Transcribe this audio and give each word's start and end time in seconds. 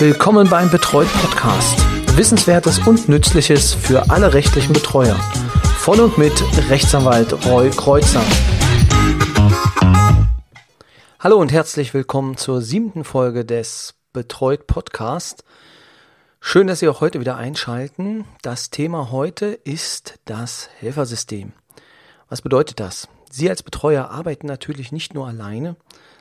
Willkommen 0.00 0.48
beim 0.48 0.70
Betreut 0.70 1.12
Podcast. 1.12 1.76
Wissenswertes 2.16 2.86
und 2.86 3.08
Nützliches 3.08 3.74
für 3.74 4.10
alle 4.10 4.32
rechtlichen 4.32 4.72
Betreuer. 4.72 5.16
Von 5.80 5.98
und 5.98 6.16
mit 6.16 6.40
Rechtsanwalt 6.70 7.32
Roy 7.46 7.70
Kreuzer. 7.70 8.22
Hallo 11.18 11.38
und 11.38 11.50
herzlich 11.50 11.94
willkommen 11.94 12.36
zur 12.36 12.62
siebten 12.62 13.02
Folge 13.02 13.44
des 13.44 13.94
Betreut 14.12 14.68
Podcast. 14.68 15.42
Schön, 16.38 16.68
dass 16.68 16.78
Sie 16.78 16.88
auch 16.88 17.00
heute 17.00 17.18
wieder 17.18 17.36
einschalten. 17.36 18.24
Das 18.42 18.70
Thema 18.70 19.10
heute 19.10 19.46
ist 19.46 20.20
das 20.26 20.70
Helfersystem. 20.78 21.54
Was 22.28 22.40
bedeutet 22.40 22.78
das? 22.78 23.08
Sie 23.32 23.50
als 23.50 23.64
Betreuer 23.64 24.12
arbeiten 24.12 24.46
natürlich 24.46 24.92
nicht 24.92 25.14
nur 25.14 25.26
alleine, 25.26 25.74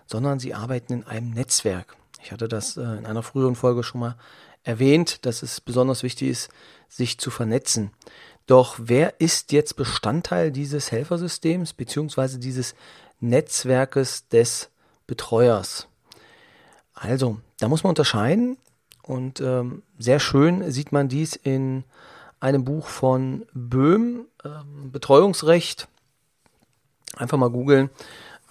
sondern 0.08 0.40
Sie 0.40 0.56
arbeiten 0.56 0.94
in 0.94 1.04
einem 1.04 1.30
Netzwerk. 1.30 1.96
Ich 2.28 2.34
hatte 2.34 2.50
das 2.50 2.76
äh, 2.76 2.82
in 2.82 3.06
einer 3.06 3.24
früheren 3.24 3.56
Folge 3.56 3.84
schon 3.84 4.02
mal 4.02 4.18
erwähnt, 4.64 5.26
dass 5.26 5.44
es 5.44 5.62
besonders 5.62 6.04
wichtig 6.04 6.28
ist, 6.28 6.50
sich 6.90 7.18
zu 7.20 7.32
vernetzen. 7.32 7.92
Doch 8.48 8.76
wer 8.78 9.22
ist 9.22 9.54
jetzt 9.54 9.78
Bestandteil 9.78 10.52
dieses 10.52 10.92
Helfersystems 10.92 11.72
beziehungsweise 11.72 12.38
dieses 12.38 12.76
Netzwerkes 13.22 14.28
des 14.28 14.70
Betreuers? 15.08 15.88
Also, 16.94 17.40
da 17.62 17.70
muss 17.70 17.84
man 17.84 17.92
unterscheiden 17.92 18.58
und 19.04 19.40
ähm, 19.40 19.84
sehr 19.98 20.20
schön 20.20 20.70
sieht 20.70 20.92
man 20.92 21.08
dies 21.08 21.34
in 21.34 21.86
einem 22.42 22.66
Buch 22.66 22.88
von 22.88 23.46
Böhm, 23.54 24.26
ähm, 24.44 24.92
Betreuungsrecht. 24.92 25.88
Einfach 27.16 27.38
mal 27.38 27.52
googeln. 27.52 27.90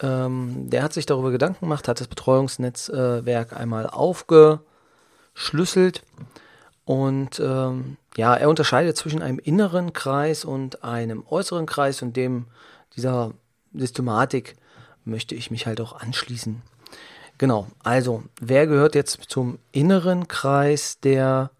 Ähm, 0.01 0.69
der 0.69 0.83
hat 0.83 0.93
sich 0.93 1.07
darüber 1.07 1.31
Gedanken 1.31 1.61
gemacht, 1.61 1.89
hat 1.89 2.01
das 2.01 2.09
Betreuungsnetzwerk 2.09 3.53
äh, 3.53 3.55
einmal 3.55 3.87
aufgeschlüsselt 3.87 6.03
und 6.85 7.41
ähm, 7.41 7.97
ja, 8.17 8.35
er 8.35 8.49
unterscheidet 8.49 8.97
zwischen 8.97 9.21
einem 9.21 9.39
inneren 9.39 9.93
Kreis 9.93 10.45
und 10.45 10.85
einem 10.85 11.25
äußeren 11.29 11.67
Kreis 11.67 12.01
und 12.01 12.17
dem 12.17 12.47
dieser 12.95 13.33
Systematik 13.75 14.57
möchte 15.05 15.35
ich 15.35 15.51
mich 15.51 15.67
halt 15.67 15.81
auch 15.81 16.01
anschließen. 16.01 16.63
Genau, 17.39 17.67
also 17.83 18.23
wer 18.41 18.67
gehört 18.67 18.95
jetzt 18.95 19.19
zum 19.29 19.59
inneren 19.73 20.29
Kreis 20.29 21.01
der 21.01 21.51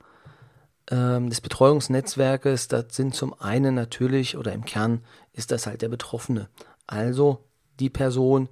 ähm, 0.91 1.29
des 1.29 1.41
Betreuungsnetzwerkes? 1.41 2.69
Das 2.69 2.87
sind 2.91 3.15
zum 3.15 3.39
einen 3.41 3.75
natürlich 3.75 4.37
oder 4.37 4.53
im 4.53 4.65
Kern 4.65 5.03
ist 5.33 5.51
das 5.51 5.67
halt 5.67 5.83
der 5.83 5.89
Betroffene. 5.89 6.49
Also 6.87 7.45
die 7.81 7.91
Person, 7.91 8.49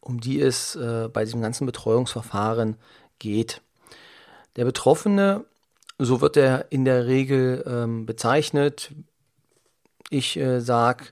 um 0.00 0.20
die 0.20 0.40
es 0.40 0.76
äh, 0.76 1.08
bei 1.12 1.24
diesem 1.24 1.40
ganzen 1.40 1.66
Betreuungsverfahren 1.66 2.76
geht. 3.18 3.62
Der 4.56 4.64
Betroffene, 4.64 5.44
so 5.98 6.20
wird 6.20 6.36
er 6.36 6.70
in 6.70 6.84
der 6.84 7.06
Regel 7.06 7.64
ähm, 7.66 8.06
bezeichnet. 8.06 8.92
Ich 10.10 10.36
äh, 10.36 10.60
sage 10.60 11.06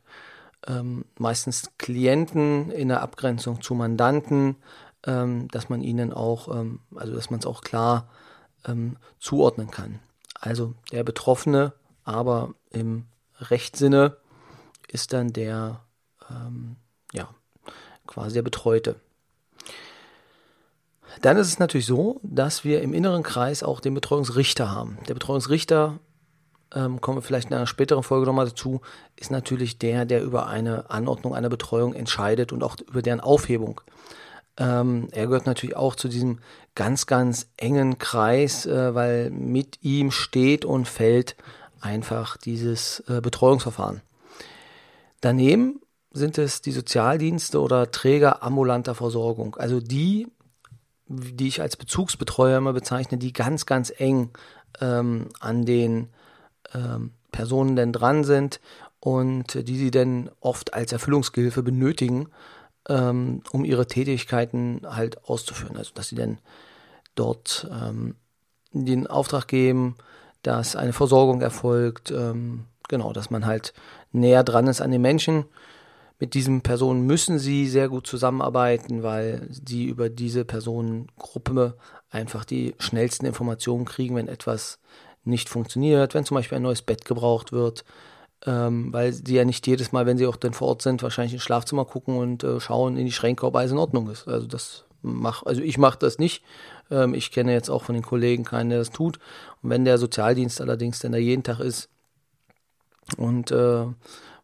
ähm, 0.67 1.05
meistens 1.19 1.71
Klienten 1.79 2.71
in 2.71 2.89
der 2.89 3.03
Abgrenzung 3.03 3.61
zu 3.61 3.75
Mandanten, 3.75 4.57
ähm, 5.07 5.49
dass 5.49 5.69
man 5.69 5.83
ihnen 5.83 6.13
auch, 6.13 6.49
ähm, 6.55 6.81
also 6.95 7.15
dass 7.15 7.31
man 7.31 7.41
es 7.41 7.47
auch 7.47 7.63
klar 7.63 8.09
ähm, 8.67 8.97
zuordnen 9.19 9.71
kann. 9.71 10.01
Also 10.41 10.75
der 10.93 11.05
Betroffene, 11.05 11.73
aber 12.05 12.55
im 12.71 13.07
Rechtssinne 13.39 14.17
ist 14.89 15.13
dann 15.13 15.33
der 15.33 15.81
ähm, 16.31 16.77
ja, 17.13 17.29
quasi 18.07 18.35
der 18.35 18.43
Betreute. 18.43 18.97
Dann 21.23 21.37
ist 21.37 21.49
es 21.49 21.59
natürlich 21.59 21.87
so, 21.87 22.21
dass 22.23 22.65
wir 22.65 22.83
im 22.83 22.93
inneren 22.93 23.23
Kreis 23.23 23.63
auch 23.63 23.81
den 23.81 23.95
Betreuungsrichter 23.95 24.71
haben. 24.71 24.99
Der 25.09 25.15
Betreuungsrichter, 25.15 25.99
ähm, 26.75 27.01
kommen 27.01 27.19
wir 27.19 27.23
vielleicht 27.23 27.51
in 27.51 27.55
einer 27.55 27.67
späteren 27.67 28.03
Folge 28.03 28.27
nochmal 28.27 28.47
dazu, 28.47 28.81
ist 29.17 29.31
natürlich 29.31 29.79
der, 29.79 30.05
der 30.05 30.23
über 30.23 30.49
eine 30.49 30.91
Anordnung 30.91 31.35
einer 31.35 31.49
Betreuung 31.49 31.95
entscheidet 31.95 32.53
und 32.53 32.63
auch 32.63 32.77
über 32.89 33.03
deren 33.03 33.21
Aufhebung. 33.21 33.81
Ähm, 34.57 35.09
er 35.13 35.27
gehört 35.27 35.47
natürlich 35.47 35.77
auch 35.77 35.97
zu 35.97 36.09
diesem 36.09 36.39
ganz, 36.75 37.07
ganz 37.07 37.47
engen 37.57 37.99
Kreis, 37.99 38.67
äh, 38.67 38.95
weil 38.95 39.31
mit 39.31 39.79
ihm 39.83 40.11
steht 40.11 40.65
und 40.65 40.87
fällt 40.87 41.37
einfach 41.81 42.37
dieses 42.37 43.01
äh, 43.09 43.21
Betreuungsverfahren. 43.21 44.01
Daneben 45.21 45.81
sind 46.15 46.39
es 46.39 46.63
die 46.63 46.71
Sozialdienste 46.71 47.61
oder 47.61 47.91
Träger 47.91 48.43
ambulanter 48.43 48.95
Versorgung. 48.95 49.57
Also 49.57 49.81
die, 49.81 50.29
die 51.09 51.49
ich 51.49 51.61
als 51.61 51.77
Bezugsbetreuer 51.77 52.59
immer 52.59 52.73
bezeichne, 52.73 53.19
die 53.19 53.33
ganz, 53.33 53.67
ganz 53.67 53.93
eng 53.95 54.31
ähm, 54.81 55.29
an 55.41 55.67
den 55.67 56.09
ähm, 56.73 57.11
Personen 57.33 57.75
denn 57.75 57.93
dran 57.93 58.23
sind 58.23 58.61
und 59.01 59.69
die 59.69 59.77
sie 59.77 59.91
denn 59.91 60.31
oft 60.41 60.73
als 60.73 60.93
Erfüllungsgehilfe 60.93 61.65
benötigen, 61.65 62.29
ähm, 62.89 63.43
um 63.51 63.65
ihre 63.65 63.89
Tätigkeiten 63.89 64.83
halt 64.85 65.25
auszuführen. 65.25 65.77
Also 65.77 65.91
dass 65.95 66.09
sie 66.09 66.17
dann 66.17 66.39
dort 67.17 67.69
ähm, 67.73 68.15
den 68.71 69.09
Auftrag 69.09 69.49
geben, 69.49 69.97
dass 70.43 70.77
eine 70.77 70.93
Versorgung 70.93 71.41
erfolgt, 71.41 72.13
ähm, 72.13 72.67
genau, 72.89 73.13
dass 73.13 73.31
man 73.31 73.47
halt 73.47 73.75
näher 74.13 74.45
dran 74.45 74.69
ist 74.69 74.81
an 74.81 74.93
den 74.93 75.03
Menschen 75.03 75.47
mit 76.25 76.33
diesen 76.33 76.63
Personen 76.63 77.05
müssen 77.05 77.39
sie 77.39 77.69
sehr 77.69 77.91
gut 77.91 78.07
zusammenarbeiten, 78.07 79.03
weil 79.03 79.47
sie 79.51 79.85
über 79.85 80.09
diese 80.09 80.47
Personengruppe 80.47 81.77
einfach 82.09 82.47
die 82.47 82.75
schnellsten 82.79 83.27
Informationen 83.27 83.85
kriegen, 83.85 84.17
wenn 84.17 84.29
etwas 84.29 84.79
nicht 85.25 85.51
funktioniert, 85.51 86.15
wenn 86.15 86.25
zum 86.25 86.37
Beispiel 86.37 86.57
ein 86.57 86.63
neues 86.63 86.81
Bett 86.81 87.05
gebraucht 87.05 87.53
wird, 87.53 87.85
ähm, 88.47 88.91
weil 88.91 89.13
sie 89.13 89.35
ja 89.35 89.45
nicht 89.45 89.67
jedes 89.67 89.93
Mal, 89.93 90.07
wenn 90.07 90.17
sie 90.17 90.27
auch 90.27 90.37
dann 90.37 90.55
vor 90.55 90.69
Ort 90.69 90.81
sind, 90.81 91.03
wahrscheinlich 91.03 91.35
ins 91.35 91.43
Schlafzimmer 91.43 91.85
gucken 91.85 92.17
und 92.17 92.43
äh, 92.43 92.59
schauen 92.59 92.97
in 92.97 93.05
die 93.05 93.13
Schränke, 93.13 93.45
ob 93.45 93.57
alles 93.57 93.73
in 93.73 93.79
Ordnung 93.79 94.09
ist. 94.09 94.27
Also 94.27 94.47
das 94.47 94.85
mach, 95.03 95.43
also 95.43 95.61
ich 95.61 95.77
mache 95.77 95.99
das 95.99 96.19
nicht. 96.19 96.43
Ähm, 96.91 97.13
ich 97.13 97.33
kenne 97.33 97.53
jetzt 97.53 97.69
auch 97.69 97.83
von 97.83 97.95
den 97.95 98.03
Kollegen 98.03 98.45
keinen, 98.45 98.71
der 98.71 98.79
das 98.79 98.93
tut. 98.93 99.19
Und 99.63 99.69
wenn 99.69 99.85
der 99.85 99.99
Sozialdienst 99.99 100.63
allerdings 100.63 101.01
dann 101.01 101.13
da 101.13 101.19
jeden 101.19 101.43
Tag 101.43 101.61
ist 101.61 101.91
und 103.19 103.51
äh, 103.51 103.85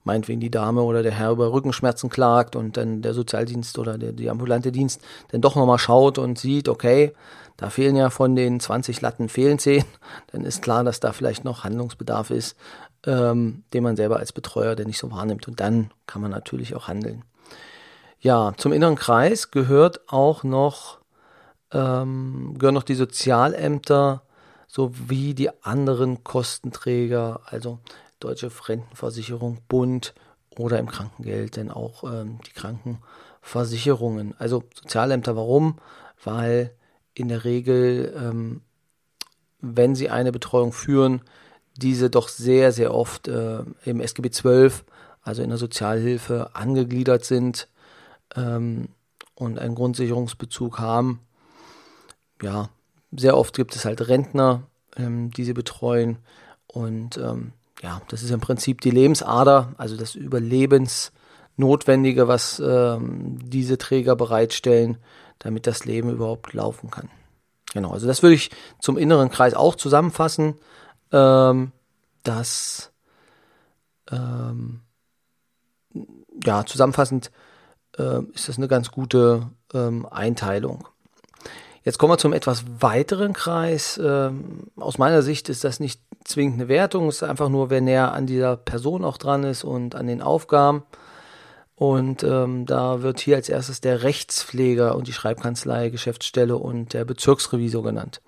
meinetwegen 0.05 0.41
die 0.41 0.51
Dame 0.51 0.83
oder 0.83 1.03
der 1.03 1.13
Herr 1.13 1.31
über 1.31 1.53
Rückenschmerzen 1.53 2.11
klagt 2.11 2.57
und 2.57 2.77
dann 2.77 3.03
der 3.03 3.15
Sozialdienst 3.15 3.79
oder 3.79 3.99
der, 3.99 4.13
die 4.13 4.31
ambulante 4.31 4.73
Dienst 4.73 5.01
dann 5.31 5.41
doch 5.41 5.57
nochmal 5.57 5.79
schaut 5.79 6.19
und 6.19 6.39
sieht, 6.39 6.69
okay, 6.69 7.13
da 7.57 7.69
fehlen 7.69 7.97
ja 7.97 8.09
von 8.09 8.37
den 8.37 8.59
20 8.59 9.01
Latten 9.03 9.29
fehlen 9.29 9.59
10, 9.59 9.85
dann 10.33 10.45
ist 10.45 10.63
klar, 10.63 10.83
dass 10.83 11.01
da 11.01 11.13
vielleicht 11.13 11.45
noch 11.45 11.65
Handlungsbedarf 11.65 12.31
ist, 12.31 12.57
ähm, 13.07 13.65
den 13.75 13.83
man 13.83 13.97
selber 13.97 14.17
als 14.17 14.33
Betreuer 14.33 14.75
denn 14.75 14.87
nicht 14.87 14.99
so 14.99 15.11
wahrnimmt. 15.11 15.47
Und 15.47 15.61
dann 15.61 15.91
kann 16.07 16.23
man 16.23 16.31
natürlich 16.31 16.75
auch 16.75 16.89
handeln. 16.89 17.23
Ja, 18.21 18.53
zum 18.57 18.73
inneren 18.73 18.97
Kreis 18.97 19.51
gehört 19.51 20.01
auch 20.11 20.43
noch, 20.43 21.01
ähm, 21.73 22.55
gehören 22.59 22.75
noch 22.75 22.83
die 22.83 22.95
Sozialämter 22.95 24.23
sowie 24.67 25.35
die 25.35 25.51
anderen 25.65 26.23
Kostenträger, 26.23 27.41
also 27.45 27.79
Deutsche 28.21 28.51
Rentenversicherung, 28.69 29.59
Bund 29.69 30.15
oder 30.57 30.79
im 30.79 30.87
Krankengeld 30.89 31.57
denn 31.57 31.71
auch 31.71 32.05
ähm, 32.05 32.39
die 32.47 32.53
Krankenversicherungen. 32.53 34.35
Also 34.39 34.65
Sozialämter, 34.75 35.37
warum? 35.37 35.79
Weil 36.23 36.75
in 37.15 37.29
der 37.29 37.45
Regel, 37.45 38.15
ähm, 38.17 38.63
wenn 39.61 39.95
sie 39.95 40.11
eine 40.11 40.33
Betreuung 40.33 40.73
führen, 40.73 41.23
diese 41.77 42.11
doch 42.11 42.29
sehr, 42.29 42.73
sehr 42.73 42.95
oft 42.95 43.29
äh, 43.29 43.63
im 43.85 44.01
SGB 44.01 44.31
12, 44.31 44.85
also 45.23 45.43
in 45.43 45.49
der 45.49 45.59
Sozialhilfe, 45.59 46.55
angegliedert 46.55 47.25
sind 47.25 47.69
ähm, 48.37 48.89
und 49.35 49.59
einen 49.59 49.75
Grundsicherungsbezug 49.75 50.79
haben. 50.79 51.21
Ja, 52.43 52.71
sehr 53.13 53.37
oft 53.37 53.55
gibt 53.55 53.75
es 53.77 53.85
halt 53.85 54.09
Rentner, 54.09 54.63
ähm, 54.97 55.31
die 55.31 55.45
sie 55.45 55.53
betreuen 55.53 56.19
und 56.67 57.17
ähm, 57.19 57.53
ja, 57.83 58.01
das 58.09 58.23
ist 58.23 58.31
im 58.31 58.41
Prinzip 58.41 58.81
die 58.81 58.91
Lebensader, 58.91 59.75
also 59.79 59.97
das 59.97 60.15
Überlebensnotwendige, 60.15 62.29
was 62.29 62.63
ähm, 62.65 63.39
diese 63.43 63.79
Träger 63.79 64.15
bereitstellen, 64.17 64.99
damit 65.39 65.67
das 65.67 65.87
Leben 65.87 66.11
überhaupt 66.11 66.53
laufen 66.53 66.91
kann. 66.91 67.09
Genau, 67.73 67.93
also 67.93 68.07
das 68.07 68.23
würde 68.23 68.35
ich 68.35 68.51
zum 68.81 68.99
inneren 68.99 69.31
Kreis 69.31 69.55
auch 69.55 69.77
zusammenfassen, 69.77 70.57
ähm, 71.13 71.73
dass 72.23 72.93
ähm, 74.11 74.81
ja, 76.45 76.67
zusammenfassend 76.67 77.31
äh, 77.97 78.23
ist 78.35 78.49
das 78.49 78.59
eine 78.59 78.69
ganz 78.69 78.91
gute 78.91 79.49
ähm, 79.73 80.05
Einteilung. 80.07 80.87
Jetzt 81.83 81.99
kommen 81.99 82.13
wir 82.13 82.19
zum 82.19 82.35
etwas 82.35 82.65
weiteren 82.81 83.33
Kreis. 83.33 83.99
Ähm, 84.03 84.67
aus 84.77 84.99
meiner 84.99 85.23
Sicht 85.23 85.49
ist 85.49 85.65
das 85.65 85.81
nicht 85.81 86.03
zwingend 86.25 86.55
eine 86.55 86.69
Wertung, 86.69 87.09
es 87.09 87.17
ist 87.17 87.29
einfach 87.29 87.49
nur, 87.49 87.71
wer 87.71 87.81
näher 87.81 88.13
an 88.13 88.27
dieser 88.27 88.57
Person 88.57 89.05
auch 89.05 89.17
dran 89.17 89.45
ist 89.45 89.65
und 89.65 89.95
an 89.95 90.07
den 90.07 90.23
Aufgaben. 90.23 90.85
Und 91.75 92.23
ähm, 92.25 92.67
da 92.67 93.03
wird 93.03 93.21
hier 93.21 93.37
als 93.37 93.49
erstes 93.49 93.81
der 93.81 94.03
Rechtspfleger 94.03 94.95
und 94.97 95.09
die 95.09 95.15
Schreibkanzlei, 95.15 95.89
Geschäftsstelle 95.89 96.57
und 96.57 96.93
der 96.93 97.07
Bezirksrevisor 97.07 97.83
genannt. 97.83 98.21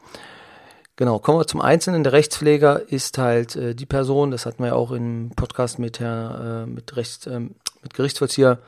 Genau, 0.97 1.19
kommen 1.19 1.39
wir 1.39 1.47
zum 1.47 1.61
Einzelnen. 1.61 2.03
Der 2.03 2.13
Rechtspfleger 2.13 2.89
ist 2.91 3.19
halt 3.19 3.57
äh, 3.57 3.75
die 3.75 3.87
Person, 3.87 4.31
das 4.31 4.47
hatten 4.47 4.63
wir 4.63 4.69
ja 4.69 4.75
auch 4.75 4.91
im 4.91 5.33
Podcast 5.37 5.79
mit, 5.79 6.01
Herr, 6.01 6.65
äh, 6.65 6.67
mit, 6.67 6.97
Rechts, 6.97 7.27
äh, 7.27 7.41
mit 7.41 7.93
Gerichtsvollzieher 7.95 8.59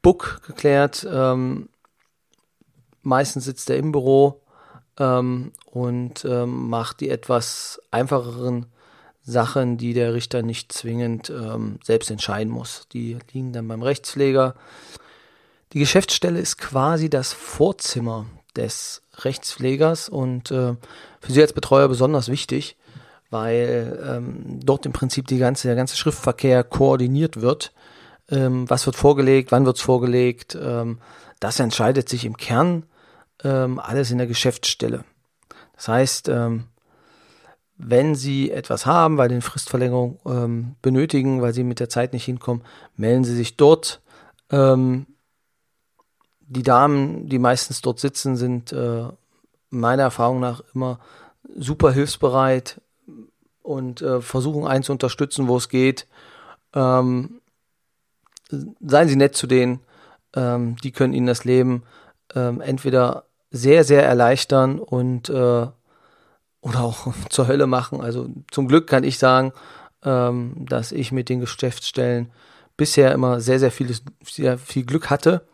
Buck 0.00 0.40
geklärt. 0.46 1.06
Ähm, 1.10 1.68
meistens 3.02 3.44
sitzt 3.44 3.68
er 3.68 3.76
im 3.76 3.92
Büro 3.92 4.40
ähm, 4.98 5.52
und 5.66 6.24
ähm, 6.24 6.68
macht 6.68 7.00
die 7.00 7.10
etwas 7.10 7.80
einfacheren 7.90 8.66
Sachen, 9.22 9.76
die 9.76 9.92
der 9.92 10.14
Richter 10.14 10.42
nicht 10.42 10.72
zwingend 10.72 11.30
ähm, 11.30 11.78
selbst 11.84 12.10
entscheiden 12.10 12.52
muss. 12.52 12.86
Die 12.92 13.18
liegen 13.32 13.52
dann 13.52 13.68
beim 13.68 13.82
Rechtspfleger. 13.82 14.54
Die 15.74 15.78
Geschäftsstelle 15.78 16.40
ist 16.40 16.56
quasi 16.56 17.10
das 17.10 17.32
Vorzimmer 17.34 18.26
des 18.56 19.02
Rechtspflegers 19.18 20.08
und 20.08 20.50
äh, 20.50 20.74
für 21.20 21.32
Sie 21.32 21.42
als 21.42 21.52
Betreuer 21.52 21.88
besonders 21.88 22.28
wichtig, 22.28 22.76
weil 23.30 24.02
ähm, 24.02 24.60
dort 24.64 24.86
im 24.86 24.92
Prinzip 24.92 25.26
die 25.26 25.38
ganze, 25.38 25.68
der 25.68 25.76
ganze 25.76 25.96
Schriftverkehr 25.96 26.64
koordiniert 26.64 27.42
wird. 27.42 27.72
Ähm, 28.30 28.68
was 28.70 28.86
wird 28.86 28.96
vorgelegt, 28.96 29.52
wann 29.52 29.66
wird 29.66 29.76
es 29.76 29.82
vorgelegt? 29.82 30.56
Ähm, 30.60 30.98
das 31.38 31.60
entscheidet 31.60 32.08
sich 32.08 32.24
im 32.24 32.38
Kern 32.38 32.84
ähm, 33.44 33.78
alles 33.78 34.10
in 34.10 34.18
der 34.18 34.26
Geschäftsstelle. 34.26 35.04
Das 35.74 35.88
heißt, 35.88 36.28
ähm, 36.28 36.64
wenn 37.76 38.16
Sie 38.16 38.50
etwas 38.50 38.86
haben, 38.86 39.16
weil 39.16 39.28
Sie 39.28 39.36
eine 39.36 39.42
Fristverlängerung 39.42 40.18
ähm, 40.26 40.74
benötigen, 40.82 41.40
weil 41.40 41.54
Sie 41.54 41.62
mit 41.62 41.78
der 41.78 41.88
Zeit 41.88 42.12
nicht 42.12 42.24
hinkommen, 42.24 42.64
melden 42.96 43.24
Sie 43.24 43.36
sich 43.36 43.56
dort. 43.56 44.02
Ähm, 44.50 45.06
die 46.40 46.64
Damen, 46.64 47.28
die 47.28 47.38
meistens 47.38 47.80
dort 47.80 48.00
sitzen, 48.00 48.36
sind 48.36 48.72
äh, 48.72 49.04
meiner 49.70 50.02
Erfahrung 50.02 50.40
nach 50.40 50.62
immer 50.74 50.98
super 51.56 51.92
hilfsbereit 51.92 52.80
und 53.62 54.02
äh, 54.02 54.20
versuchen 54.20 54.66
einen 54.66 54.82
zu 54.82 54.92
unterstützen, 54.92 55.46
wo 55.46 55.56
es 55.56 55.68
geht. 55.68 56.08
Ähm, 56.74 57.40
seien 58.50 59.08
Sie 59.08 59.16
nett 59.16 59.36
zu 59.36 59.46
denen, 59.46 59.80
ähm, 60.34 60.76
die 60.82 60.90
können 60.90 61.12
Ihnen 61.12 61.26
das 61.26 61.44
Leben 61.44 61.84
entweder 62.34 63.27
sehr, 63.50 63.84
sehr 63.84 64.04
erleichtern 64.04 64.78
und 64.78 65.28
äh, 65.28 65.66
oder 66.60 66.80
auch 66.80 67.12
zur 67.30 67.46
Hölle 67.48 67.66
machen. 67.66 68.00
Also 68.00 68.28
zum 68.50 68.68
Glück 68.68 68.86
kann 68.86 69.04
ich 69.04 69.18
sagen, 69.18 69.52
ähm, 70.04 70.66
dass 70.68 70.92
ich 70.92 71.12
mit 71.12 71.28
den 71.28 71.40
Geschäftsstellen 71.40 72.30
bisher 72.76 73.12
immer 73.12 73.40
sehr, 73.40 73.58
sehr 73.58 73.72
viel, 73.72 73.94
sehr 74.24 74.58
viel 74.58 74.84
Glück 74.84 75.10
hatte 75.10 75.46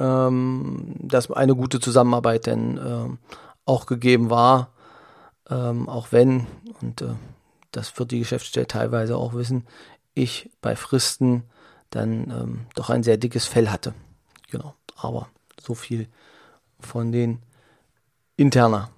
ähm, 0.00 0.94
dass 1.00 1.30
eine 1.30 1.54
gute 1.54 1.80
Zusammenarbeit 1.80 2.46
denn 2.46 2.78
ähm, 2.78 3.18
auch 3.64 3.86
gegeben 3.86 4.30
war, 4.30 4.72
ähm, 5.50 5.88
auch 5.88 6.08
wenn, 6.10 6.46
und 6.80 7.02
äh, 7.02 7.14
das 7.72 7.98
wird 7.98 8.10
die 8.10 8.20
Geschäftsstelle 8.20 8.66
teilweise 8.66 9.16
auch 9.16 9.34
wissen, 9.34 9.66
ich 10.14 10.50
bei 10.60 10.76
Fristen 10.76 11.44
dann 11.90 12.30
ähm, 12.30 12.66
doch 12.74 12.90
ein 12.90 13.02
sehr 13.02 13.16
dickes 13.16 13.46
Fell 13.46 13.68
hatte. 13.68 13.94
Genau, 14.50 14.74
aber 14.96 15.28
so 15.60 15.74
viel 15.74 16.08
von 16.84 17.12
den 17.12 17.40
interner. 18.36 18.90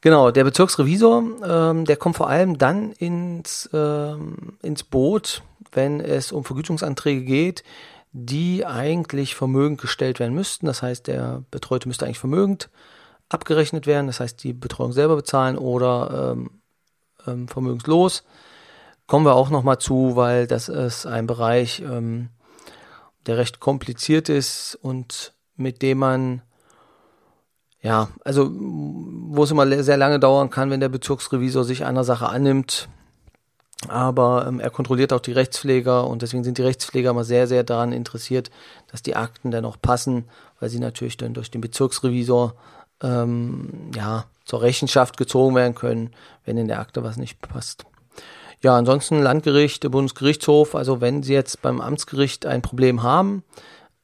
Genau, 0.00 0.30
der 0.30 0.44
Bezirksrevisor, 0.44 1.24
ähm, 1.46 1.84
der 1.86 1.96
kommt 1.96 2.16
vor 2.16 2.28
allem 2.28 2.58
dann 2.58 2.92
ins, 2.92 3.70
ähm, 3.72 4.58
ins 4.62 4.82
Boot, 4.82 5.42
wenn 5.72 6.00
es 6.00 6.30
um 6.30 6.44
Vergütungsanträge 6.44 7.24
geht, 7.24 7.64
die 8.12 8.64
eigentlich 8.64 9.34
vermögend 9.34 9.80
gestellt 9.80 10.20
werden 10.20 10.34
müssten. 10.34 10.66
Das 10.66 10.82
heißt, 10.82 11.06
der 11.06 11.42
Betreute 11.50 11.88
müsste 11.88 12.04
eigentlich 12.04 12.18
vermögend 12.18 12.70
abgerechnet 13.28 13.86
werden, 13.86 14.06
das 14.06 14.20
heißt, 14.20 14.42
die 14.44 14.52
Betreuung 14.52 14.92
selber 14.92 15.16
bezahlen 15.16 15.58
oder 15.58 16.32
ähm, 16.32 16.50
ähm, 17.26 17.48
vermögenslos. 17.48 18.24
Kommen 19.06 19.26
wir 19.26 19.34
auch 19.34 19.50
nochmal 19.50 19.78
zu, 19.78 20.16
weil 20.16 20.46
das 20.46 20.68
ist 20.68 21.06
ein 21.06 21.26
Bereich, 21.26 21.80
ähm, 21.80 22.30
der 23.26 23.36
recht 23.38 23.60
kompliziert 23.60 24.28
ist 24.28 24.78
und 24.80 25.33
mit 25.56 25.82
dem 25.82 25.98
man, 25.98 26.42
ja, 27.80 28.08
also 28.24 28.50
wo 28.54 29.44
es 29.44 29.50
immer 29.50 29.82
sehr 29.82 29.96
lange 29.96 30.18
dauern 30.18 30.50
kann, 30.50 30.70
wenn 30.70 30.80
der 30.80 30.88
Bezirksrevisor 30.88 31.64
sich 31.64 31.84
einer 31.84 32.04
Sache 32.04 32.28
annimmt, 32.28 32.88
aber 33.88 34.46
ähm, 34.48 34.60
er 34.60 34.70
kontrolliert 34.70 35.12
auch 35.12 35.20
die 35.20 35.32
Rechtspfleger 35.32 36.06
und 36.06 36.22
deswegen 36.22 36.44
sind 36.44 36.58
die 36.58 36.62
Rechtspfleger 36.62 37.10
immer 37.10 37.24
sehr, 37.24 37.46
sehr 37.46 37.64
daran 37.64 37.92
interessiert, 37.92 38.50
dass 38.90 39.02
die 39.02 39.16
Akten 39.16 39.50
dann 39.50 39.64
auch 39.64 39.76
passen, 39.80 40.24
weil 40.60 40.70
sie 40.70 40.78
natürlich 40.78 41.16
dann 41.16 41.34
durch 41.34 41.50
den 41.50 41.60
Bezirksrevisor 41.60 42.54
ähm, 43.02 43.90
ja, 43.94 44.24
zur 44.44 44.62
Rechenschaft 44.62 45.16
gezogen 45.16 45.54
werden 45.54 45.74
können, 45.74 46.10
wenn 46.44 46.56
in 46.56 46.68
der 46.68 46.80
Akte 46.80 47.02
was 47.02 47.16
nicht 47.16 47.40
passt. 47.40 47.84
Ja, 48.62 48.76
ansonsten 48.76 49.20
Landgericht, 49.20 49.90
Bundesgerichtshof, 49.90 50.74
also 50.74 51.02
wenn 51.02 51.22
Sie 51.22 51.34
jetzt 51.34 51.60
beim 51.60 51.82
Amtsgericht 51.82 52.46
ein 52.46 52.62
Problem 52.62 53.02
haben, 53.02 53.44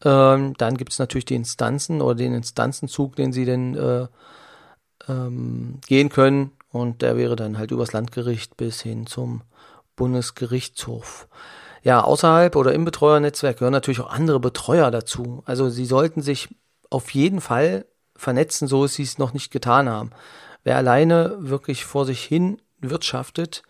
ähm, 0.05 0.55
dann 0.57 0.77
gibt 0.77 0.93
es 0.93 0.99
natürlich 0.99 1.25
die 1.25 1.35
Instanzen 1.35 2.01
oder 2.01 2.15
den 2.15 2.35
Instanzenzug, 2.35 3.17
den 3.17 3.33
Sie 3.33 3.45
denn 3.45 3.75
äh, 3.77 4.07
ähm, 5.09 5.81
gehen 5.87 6.09
können. 6.09 6.53
Und 6.71 7.03
der 7.03 7.17
wäre 7.17 7.37
dann 7.37 7.59
halt 7.59 7.71
übers 7.73 7.93
Landgericht 7.93 8.57
bis 8.57 8.81
hin 8.81 9.07
zum 9.07 9.43
Bundesgerichtshof. 9.97 11.29
Ja, 11.83 12.03
außerhalb 12.03 12.57
oder 12.57 12.73
im 12.75 12.85
Betreuernetzwerk 12.85 13.59
gehören 13.59 13.73
natürlich 13.73 14.01
auch 14.01 14.11
andere 14.11 14.39
Betreuer 14.39 14.91
dazu. 14.91 15.43
Also 15.47 15.69
sie 15.69 15.87
sollten 15.87 16.23
sich 16.23 16.49
auf 16.91 17.11
jeden 17.11 17.41
Fall 17.41 17.87
vernetzen, 18.17 18.69
so 18.69 18.85
es 18.85 18.95
sie 18.95 19.03
es 19.03 19.19
noch 19.19 19.33
nicht 19.33 19.51
getan 19.51 19.89
haben. 19.89 20.11
Wer 20.63 20.77
alleine 20.77 21.37
wirklich 21.39 21.85
vor 21.85 22.05
sich 22.05 22.23
hin 22.23 22.61
wirtschaftet, 22.81 23.63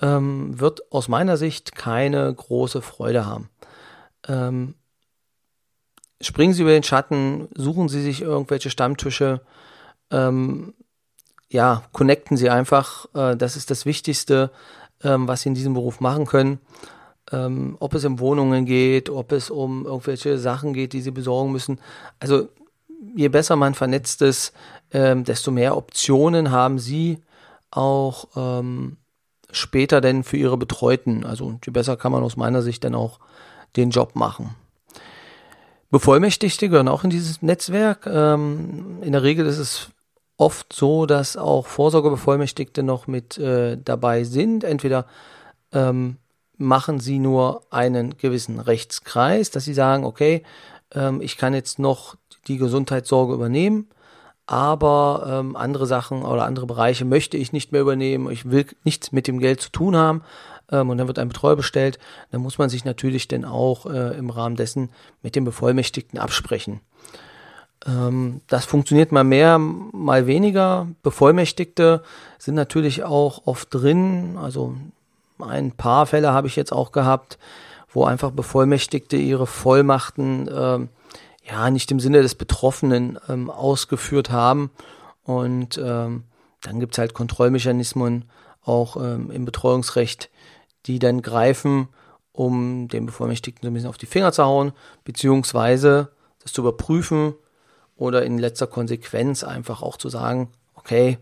ähm, 0.00 0.60
wird 0.60 0.92
aus 0.92 1.08
meiner 1.08 1.36
Sicht 1.36 1.74
keine 1.74 2.32
große 2.32 2.82
Freude 2.82 3.24
haben. 3.24 3.48
Ähm, 4.28 4.74
springen 6.20 6.52
Sie 6.52 6.62
über 6.62 6.72
den 6.72 6.82
Schatten, 6.82 7.48
suchen 7.54 7.88
Sie 7.88 8.02
sich 8.02 8.22
irgendwelche 8.22 8.70
Stammtische, 8.70 9.40
ähm, 10.10 10.74
ja, 11.48 11.82
connecten 11.92 12.36
Sie 12.36 12.50
einfach. 12.50 13.06
Äh, 13.14 13.36
das 13.36 13.56
ist 13.56 13.70
das 13.70 13.86
Wichtigste 13.86 14.50
ähm, 15.02 15.28
was 15.28 15.42
sie 15.42 15.48
in 15.48 15.54
diesem 15.54 15.74
Beruf 15.74 16.00
machen 16.00 16.26
können. 16.26 16.58
Ähm, 17.32 17.76
ob 17.80 17.94
es 17.94 18.04
um 18.04 18.20
Wohnungen 18.20 18.66
geht, 18.66 19.10
ob 19.10 19.32
es 19.32 19.50
um 19.50 19.84
irgendwelche 19.84 20.38
Sachen 20.38 20.72
geht, 20.72 20.92
die 20.92 21.00
sie 21.00 21.10
besorgen 21.10 21.52
müssen. 21.52 21.80
Also 22.20 22.48
je 23.16 23.28
besser 23.28 23.56
man 23.56 23.74
vernetzt 23.74 24.22
ist, 24.22 24.52
ähm, 24.92 25.24
desto 25.24 25.50
mehr 25.50 25.76
Optionen 25.76 26.50
haben 26.50 26.78
sie 26.78 27.18
auch 27.70 28.28
ähm, 28.36 28.98
später 29.50 30.00
denn 30.00 30.22
für 30.22 30.36
ihre 30.36 30.56
Betreuten. 30.56 31.24
Also 31.24 31.58
je 31.64 31.72
besser 31.72 31.96
kann 31.96 32.12
man 32.12 32.22
aus 32.22 32.36
meiner 32.36 32.62
Sicht 32.62 32.84
dann 32.84 32.94
auch 32.94 33.18
den 33.74 33.90
Job 33.90 34.14
machen. 34.14 34.54
Bevollmächtigte 35.90 36.68
gehören 36.68 36.88
auch 36.88 37.04
in 37.04 37.10
dieses 37.10 37.42
Netzwerk. 37.42 38.06
Ähm, 38.06 38.98
in 39.02 39.12
der 39.12 39.22
Regel 39.22 39.46
ist 39.46 39.58
es 39.58 39.90
oft 40.36 40.72
so, 40.72 41.06
dass 41.06 41.36
auch 41.36 41.66
Vorsorgebevollmächtigte 41.66 42.82
noch 42.82 43.06
mit 43.06 43.38
äh, 43.38 43.78
dabei 43.82 44.24
sind. 44.24 44.64
Entweder 44.64 45.06
ähm, 45.72 46.16
machen 46.56 47.00
sie 47.00 47.18
nur 47.18 47.62
einen 47.70 48.16
gewissen 48.16 48.60
Rechtskreis, 48.60 49.50
dass 49.50 49.64
sie 49.64 49.74
sagen, 49.74 50.04
okay, 50.04 50.42
ähm, 50.94 51.20
ich 51.20 51.36
kann 51.36 51.54
jetzt 51.54 51.78
noch 51.78 52.16
die 52.48 52.58
Gesundheitssorge 52.58 53.34
übernehmen, 53.34 53.88
aber 54.46 55.26
ähm, 55.28 55.56
andere 55.56 55.86
Sachen 55.86 56.22
oder 56.22 56.44
andere 56.44 56.66
Bereiche 56.66 57.04
möchte 57.04 57.36
ich 57.36 57.52
nicht 57.52 57.72
mehr 57.72 57.80
übernehmen, 57.80 58.30
ich 58.30 58.50
will 58.50 58.66
nichts 58.84 59.12
mit 59.12 59.26
dem 59.26 59.38
Geld 59.38 59.60
zu 59.60 59.70
tun 59.70 59.96
haben 59.96 60.22
ähm, 60.70 60.90
und 60.90 60.98
dann 60.98 61.08
wird 61.08 61.18
ein 61.18 61.28
Betreuer 61.28 61.56
bestellt, 61.56 61.98
dann 62.30 62.40
muss 62.40 62.58
man 62.58 62.68
sich 62.68 62.84
natürlich 62.84 63.28
dann 63.28 63.44
auch 63.44 63.86
äh, 63.86 64.16
im 64.16 64.30
Rahmen 64.30 64.56
dessen 64.56 64.90
mit 65.22 65.34
dem 65.34 65.44
Bevollmächtigten 65.44 66.18
absprechen. 66.18 66.80
Ähm, 67.86 68.40
das 68.46 68.64
funktioniert 68.64 69.12
mal 69.12 69.24
mehr, 69.24 69.58
mal 69.58 70.26
weniger. 70.26 70.88
Bevollmächtigte 71.02 72.02
sind 72.38 72.54
natürlich 72.54 73.04
auch 73.04 73.46
oft 73.46 73.68
drin. 73.72 74.38
Also 74.40 74.76
ein 75.40 75.72
paar 75.72 76.06
Fälle 76.06 76.32
habe 76.32 76.46
ich 76.46 76.56
jetzt 76.56 76.72
auch 76.72 76.92
gehabt, 76.92 77.38
wo 77.88 78.04
einfach 78.04 78.30
Bevollmächtigte 78.30 79.16
ihre 79.16 79.46
Vollmachten 79.46 80.48
ähm, 80.52 80.88
ja 81.48 81.70
nicht 81.70 81.90
im 81.90 82.00
Sinne 82.00 82.22
des 82.22 82.34
Betroffenen 82.34 83.18
ähm, 83.28 83.50
ausgeführt 83.50 84.30
haben. 84.30 84.70
Und 85.22 85.78
ähm, 85.82 86.24
dann 86.62 86.80
gibt 86.80 86.94
es 86.94 86.98
halt 86.98 87.14
Kontrollmechanismen 87.14 88.24
auch 88.62 88.96
ähm, 88.96 89.30
im 89.30 89.44
Betreuungsrecht, 89.44 90.30
die 90.86 90.98
dann 90.98 91.22
greifen, 91.22 91.88
um 92.32 92.88
den 92.88 93.06
Bevollmächtigten 93.06 93.62
so 93.62 93.70
ein 93.70 93.74
bisschen 93.74 93.88
auf 93.88 93.98
die 93.98 94.06
Finger 94.06 94.32
zu 94.32 94.44
hauen, 94.44 94.72
beziehungsweise 95.04 96.10
das 96.42 96.52
zu 96.52 96.60
überprüfen, 96.62 97.34
oder 97.96 98.24
in 98.24 98.38
letzter 98.38 98.66
Konsequenz 98.66 99.42
einfach 99.42 99.82
auch 99.82 99.96
zu 99.96 100.08
sagen, 100.08 100.50
okay, 100.74 101.18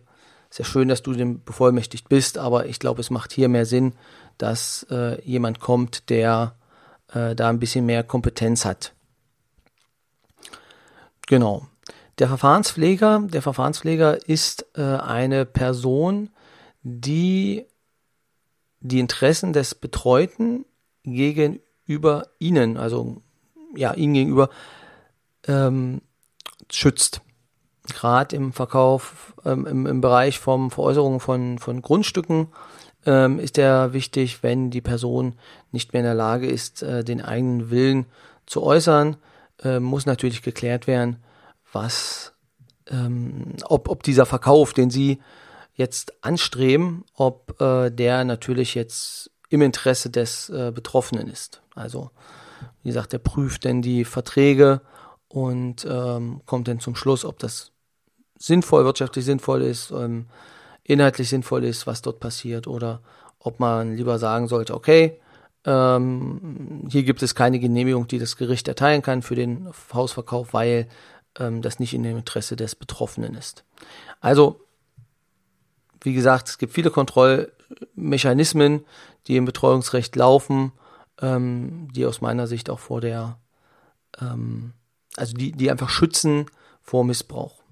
sehr 0.51 0.65
schön, 0.65 0.89
dass 0.89 1.03
du 1.03 1.13
dem 1.13 1.43
bevollmächtigt 1.43 2.09
bist, 2.09 2.39
aber 2.39 2.67
ich 2.67 2.79
glaube, 2.79 3.01
es 3.01 3.11
macht 3.11 3.33
hier 3.33 3.49
mehr 3.49 3.67
Sinn, 3.67 3.95
dass 4.39 4.87
äh, 4.91 5.21
jemand 5.23 5.61
kommt, 5.61 6.11
der 6.11 6.57
äh, 7.13 7.35
da 7.35 7.49
ein 7.49 7.61
bisschen 7.61 7.87
mehr 7.87 8.03
Kompetenz 8.03 8.65
hat. 8.65 8.94
Genau. 11.27 11.67
Der 12.19 12.29
Verfahrenspfleger, 12.29 13.23
der 13.27 13.43
Verfahrenspfleger 13.43 14.29
ist 14.29 14.67
äh, 14.77 14.83
eine 14.83 15.45
Person, 15.45 16.31
die 16.83 17.67
die 18.81 19.01
Interessen 19.01 19.53
des 19.53 19.75
Betreuten 19.75 20.67
gegenüber 21.03 22.29
ihnen, 22.39 22.77
also 22.77 23.23
ja, 23.75 23.95
ihnen 23.95 24.15
gegenüber 24.15 24.51
ähm, 25.49 26.03
schützt. 26.71 27.21
Gerade 27.89 28.37
im 28.37 28.53
Verkauf, 28.53 29.35
ähm, 29.45 29.67
im, 29.67 29.87
im 29.87 30.01
Bereich 30.01 30.39
vom 30.39 30.71
Veräußerung 30.71 31.21
von, 31.21 31.59
von 31.59 31.83
Grundstücken 31.83 32.49
ähm, 33.07 33.39
ist 33.39 33.57
der 33.57 33.93
wichtig, 33.93 34.43
wenn 34.43 34.71
die 34.71 34.81
Person 34.81 35.35
nicht 35.73 35.93
mehr 35.93 36.01
in 36.01 36.07
der 36.07 36.15
Lage 36.15 36.47
ist, 36.47 36.83
äh, 36.83 37.05
den 37.05 37.21
eigenen 37.21 37.71
Willen 37.71 38.07
zu 38.47 38.63
äußern, 38.63 39.17
äh, 39.63 39.81
muss 39.81 40.07
natürlich 40.07 40.43
geklärt 40.43 40.87
werden, 40.87 41.23
was, 41.73 42.35
ähm, 42.89 43.55
ob, 43.65 43.89
ob 43.89 44.03
dieser 44.03 44.27
Verkauf, 44.27 44.73
den 44.73 44.91
Sie 44.91 45.21
jetzt 45.75 46.15
anstreben, 46.25 47.05
ob 47.15 47.61
äh, 47.61 47.91
der 47.91 48.25
natürlich 48.25 48.75
jetzt 48.75 49.31
im 49.49 49.63
Interesse 49.63 50.11
des 50.11 50.49
äh, 50.51 50.73
Betroffenen 50.73 51.29
ist. 51.29 51.63
Also, 51.75 52.11
wie 52.83 52.89
gesagt, 52.89 53.13
der 53.13 53.19
prüft 53.19 53.65
denn 53.65 53.83
die 53.83 54.05
Verträge 54.05 54.81
und 55.29 55.85
ähm, 55.89 56.43
kommt 56.47 56.69
dann 56.69 56.81
zum 56.81 56.95
Schluss, 56.95 57.25
ob 57.25 57.39
das 57.39 57.73
sinnvoll, 58.39 58.85
wirtschaftlich 58.85 59.25
sinnvoll 59.25 59.63
ist, 59.63 59.91
ähm, 59.91 60.27
inhaltlich 60.85 61.29
sinnvoll 61.29 61.65
ist, 61.65 61.87
was 61.87 62.03
dort 62.03 62.21
passiert, 62.21 62.67
oder 62.67 63.01
ob 63.39 63.59
man 63.59 63.97
lieber 63.97 64.19
sagen 64.19 64.49
sollte, 64.49 64.75
okay, 64.75 65.21
ähm, 65.65 66.87
hier 66.91 67.05
gibt 67.05 67.23
es 67.23 67.35
keine 67.35 67.59
Genehmigung, 67.59 68.07
die 68.07 68.19
das 68.19 68.37
Gericht 68.37 68.69
erteilen 68.69 69.03
kann 69.03 69.23
für 69.23 69.35
den 69.35 69.69
Hausverkauf, 69.93 70.53
weil 70.53 70.89
ähm, 71.39 71.63
das 71.63 71.79
nicht 71.79 71.95
in 71.95 72.03
dem 72.03 72.19
Interesse 72.19 72.57
des 72.57 72.75
Betroffenen 72.75 73.35
ist. 73.35 73.65
Also, 74.21 74.61
wie 76.03 76.13
gesagt, 76.13 76.49
es 76.49 76.59
gibt 76.59 76.73
viele 76.73 76.91
Kontrollmechanismen, 76.91 78.85
die 79.27 79.37
im 79.37 79.47
Betreuungsrecht 79.47 80.15
laufen, 80.17 80.73
ähm, 81.21 81.89
die 81.95 82.05
aus 82.05 82.21
meiner 82.21 82.47
Sicht 82.47 82.69
auch 82.69 82.81
vor 82.81 83.01
der, 83.01 83.39
ähm, 84.21 84.75
also 85.17 85.35
die, 85.35 85.53
die 85.53 85.71
einfach 85.71 85.89
schützen 85.89 86.47
vor 86.83 87.05
Missbrauch. 87.05 87.63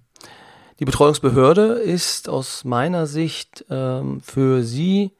Die 0.81 0.87
Betreuungsbehörde 0.87 1.75
ist 1.75 2.29
aus 2.29 2.65
meiner 2.65 3.07
Sicht 3.07 3.67
ähm, 3.69 4.21
für 4.23 4.63
Sie 4.63 5.13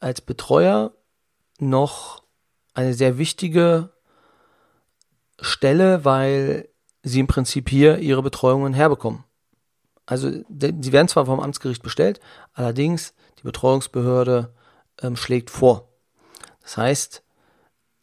als 0.00 0.20
Betreuer 0.20 0.92
noch 1.58 2.22
eine 2.74 2.94
sehr 2.94 3.18
wichtige 3.18 3.90
Stelle, 5.40 6.04
weil 6.04 6.68
Sie 7.02 7.20
im 7.20 7.26
Prinzip 7.26 7.68
hier 7.68 7.98
Ihre 7.98 8.22
Betreuungen 8.22 8.74
herbekommen. 8.74 9.24
Also 10.08 10.30
sie 10.30 10.92
werden 10.92 11.08
zwar 11.08 11.26
vom 11.26 11.38
Amtsgericht 11.38 11.82
bestellt, 11.82 12.18
allerdings 12.54 13.12
die 13.38 13.42
Betreuungsbehörde 13.42 14.54
ähm, 15.02 15.16
schlägt 15.16 15.50
vor. 15.50 15.88
Das 16.62 16.78
heißt, 16.78 17.22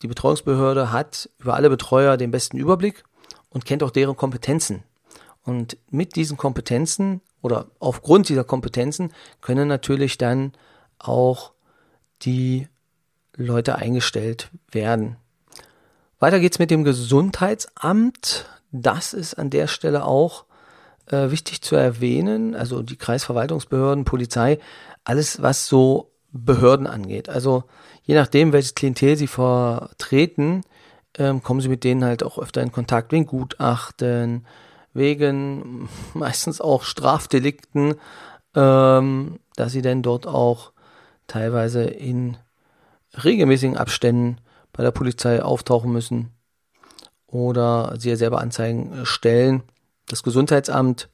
die 0.04 0.08
Betreuungsbehörde 0.08 0.92
hat 0.92 1.30
über 1.40 1.56
alle 1.56 1.70
Betreuer 1.70 2.16
den 2.16 2.30
besten 2.30 2.58
Überblick 2.58 3.04
und 3.50 3.66
kennt 3.66 3.82
auch 3.82 3.90
deren 3.90 4.16
Kompetenzen. 4.16 4.84
Und 5.42 5.78
mit 5.90 6.16
diesen 6.16 6.38
Kompetenzen 6.38 7.22
oder 7.42 7.72
aufgrund 7.80 8.30
dieser 8.30 8.44
Kompetenzen 8.44 9.12
können 9.42 9.68
natürlich 9.68 10.20
dann 10.20 10.54
auch 11.00 11.54
die 12.22 12.68
Leute 13.36 13.76
eingestellt 13.76 14.50
werden. 14.72 15.18
Weiter 16.20 16.40
geht's 16.40 16.60
mit 16.60 16.72
dem 16.72 16.84
Gesundheitsamt. 16.84 18.46
Das 18.72 19.14
ist 19.14 19.36
an 19.36 19.50
der 19.50 19.68
Stelle 19.68 20.06
auch 20.06 20.46
äh, 21.08 21.30
wichtig 21.30 21.62
zu 21.62 21.76
erwähnen. 21.76 22.56
Also 22.56 22.82
die 22.82 22.98
Kreisverwaltungsbehörden, 22.98 24.06
Polizei, 24.06 24.60
alles 25.04 25.42
was 25.42 25.68
so 25.68 26.12
Behörden 26.32 26.88
angeht. 26.88 27.30
Also 27.30 27.64
je 28.04 28.16
nachdem, 28.16 28.54
welches 28.54 28.76
Klientel 28.76 29.16
sie 29.16 29.28
vertreten, 29.28 30.62
ähm, 31.18 31.42
kommen 31.44 31.62
sie 31.62 31.70
mit 31.70 31.84
denen 31.84 32.04
halt 32.04 32.24
auch 32.24 32.38
öfter 32.38 32.62
in 32.62 32.72
Kontakt 32.72 33.12
wegen 33.12 33.26
Gutachten, 33.26 34.46
wegen 34.94 35.90
meistens 36.14 36.62
auch 36.62 36.84
Strafdelikten, 36.84 37.96
ähm, 38.56 39.40
dass 39.56 39.72
sie 39.72 39.82
denn 39.82 40.02
dort 40.02 40.28
auch 40.28 40.72
teilweise 41.28 41.84
in 41.84 42.38
regelmäßigen 43.24 43.78
Abständen 43.78 44.38
bei 44.74 44.84
der 44.84 44.92
Polizei 44.92 45.42
auftauchen 45.42 45.92
müssen 45.92 46.32
oder 47.28 47.96
sie 47.98 48.10
ja 48.10 48.16
selber 48.16 48.42
Anzeigen 48.42 49.06
stellen. 49.06 49.64
Das 50.08 50.24
Gesundheitsamt 50.24 51.10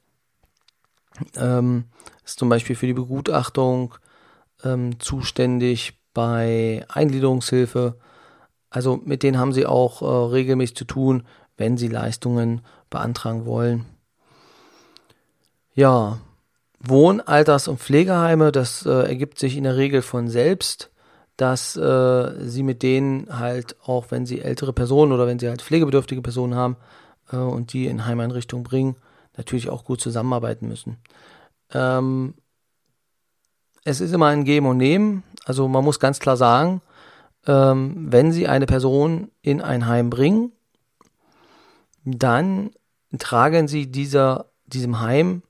ähm, 1.35 1.85
ist 2.25 2.39
zum 2.39 2.49
Beispiel 2.49 2.75
für 2.75 2.87
die 2.87 2.93
Begutachtung 2.93 3.95
ähm, 4.63 4.99
zuständig 4.99 5.99
bei 6.13 6.85
Eingliederungshilfe. 6.89 7.97
Also 8.69 8.97
mit 9.03 9.23
denen 9.23 9.37
haben 9.37 9.53
sie 9.53 9.65
auch 9.65 10.01
äh, 10.01 10.31
regelmäßig 10.31 10.75
zu 10.75 10.85
tun, 10.85 11.25
wenn 11.57 11.77
sie 11.77 11.87
Leistungen 11.87 12.61
beantragen 12.89 13.45
wollen. 13.45 13.85
Ja, 15.73 16.19
Wohn-, 16.79 17.21
Alters- 17.21 17.67
und 17.67 17.79
Pflegeheime, 17.79 18.51
das 18.51 18.85
äh, 18.85 19.07
ergibt 19.07 19.39
sich 19.39 19.55
in 19.55 19.63
der 19.63 19.77
Regel 19.77 20.01
von 20.01 20.27
selbst, 20.27 20.90
dass 21.41 21.75
äh, 21.75 22.33
sie 22.47 22.61
mit 22.61 22.83
denen 22.83 23.39
halt 23.39 23.75
auch, 23.83 24.05
wenn 24.09 24.27
sie 24.27 24.41
ältere 24.41 24.73
Personen 24.73 25.11
oder 25.11 25.25
wenn 25.25 25.39
sie 25.39 25.49
halt 25.49 25.63
pflegebedürftige 25.63 26.21
Personen 26.21 26.53
haben 26.53 26.77
äh, 27.31 27.37
und 27.37 27.73
die 27.73 27.87
in 27.87 28.05
Heimeinrichtungen 28.05 28.63
bringen, 28.63 28.95
natürlich 29.35 29.71
auch 29.71 29.83
gut 29.83 30.01
zusammenarbeiten 30.01 30.67
müssen. 30.67 30.97
Ähm, 31.73 32.35
es 33.83 34.01
ist 34.01 34.13
immer 34.13 34.27
ein 34.27 34.43
Geben 34.43 34.67
und 34.67 34.77
Nehmen. 34.77 35.23
Also 35.43 35.67
man 35.67 35.83
muss 35.83 35.99
ganz 35.99 36.19
klar 36.19 36.37
sagen, 36.37 36.83
ähm, 37.47 38.11
wenn 38.11 38.31
Sie 38.31 38.47
eine 38.47 38.67
Person 38.67 39.31
in 39.41 39.61
ein 39.61 39.87
Heim 39.87 40.11
bringen, 40.11 40.51
dann 42.03 42.69
tragen 43.17 43.67
sie 43.67 43.91
dieser, 43.91 44.51
diesem 44.67 44.99
Heim, 44.99 45.41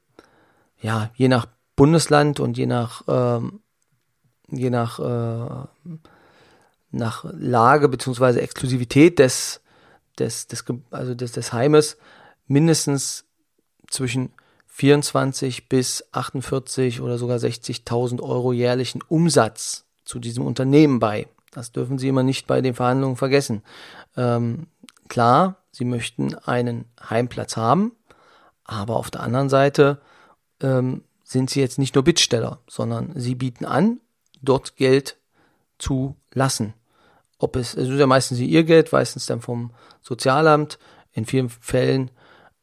ja, 0.80 1.10
je 1.16 1.28
nach 1.28 1.48
Bundesland 1.76 2.40
und 2.40 2.58
je 2.58 2.66
nach, 2.66 3.04
ähm, 3.10 3.60
je 4.51 4.70
nach, 4.70 5.00
äh, 5.00 5.91
nach 6.91 7.25
Lage 7.31 7.89
bzw. 7.89 8.39
Exklusivität 8.39 9.20
des, 9.20 9.62
des, 10.20 10.48
des, 10.48 10.63
also 10.91 11.15
des, 11.15 11.31
des 11.31 11.53
Heimes 11.53 11.98
mindestens 12.48 13.25
zwischen 13.89 14.31
24 14.67 15.70
bis 15.70 16.05
48 16.12 17.01
oder 17.01 17.17
sogar 17.17 17.38
60.000 17.38 18.22
Euro 18.22 18.53
jährlichen 18.53 19.01
Umsatz 19.08 19.86
zu 20.05 20.20
diesem 20.20 20.46
Unternehmen 20.46 21.00
bei. 21.00 21.27
Das 21.51 21.72
dürfen 21.72 21.98
Sie 21.98 22.08
immer 22.08 22.24
nicht 22.24 22.48
bei 22.48 22.62
den 22.62 22.74
Verhandlungen 22.74 23.17
vergessen. 23.17 23.63
Ähm, 24.15 24.67
klar, 25.10 25.58
sie 25.72 25.86
möchten 25.86 26.36
einen 26.36 26.86
Heimplatz 27.10 27.58
haben, 27.58 27.91
aber 28.63 28.96
auf 28.96 29.12
der 29.12 29.22
anderen 29.22 29.50
Seite 29.50 30.01
ähm, 30.62 31.03
sind 31.24 31.50
sie 31.50 31.60
jetzt 31.60 31.79
nicht 31.79 31.96
nur 31.96 32.03
Bittsteller, 32.03 32.60
sondern 32.67 33.12
sie 33.15 33.36
bieten 33.36 33.65
an, 33.65 34.00
dort 34.42 34.76
Geld 34.76 35.18
zu 35.78 36.16
lassen. 36.34 36.74
Ob 37.38 37.56
es, 37.56 37.74
es 37.76 37.90
ist 37.90 38.00
ja 38.00 38.08
meistens 38.08 38.40
ihr 38.40 38.64
Geld, 38.64 38.92
meistens 38.92 39.26
dann 39.26 39.42
vom 39.42 39.72
Sozialamt, 40.02 40.78
in 41.14 41.26
vielen 41.26 41.50
Fällen 41.50 42.12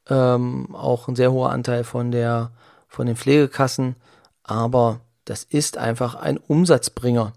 ähm, 0.08 0.74
auch 0.74 1.08
ein 1.08 1.16
sehr 1.16 1.32
hoher 1.32 1.50
Anteil 1.50 1.84
von 1.84 2.10
der, 2.10 2.52
von 2.88 3.06
den 3.06 3.16
Pflegekassen, 3.16 3.96
aber 4.42 5.00
das 5.24 5.44
ist 5.44 5.76
einfach 5.76 6.14
ein 6.14 6.38
Umsatzbringer 6.38 7.32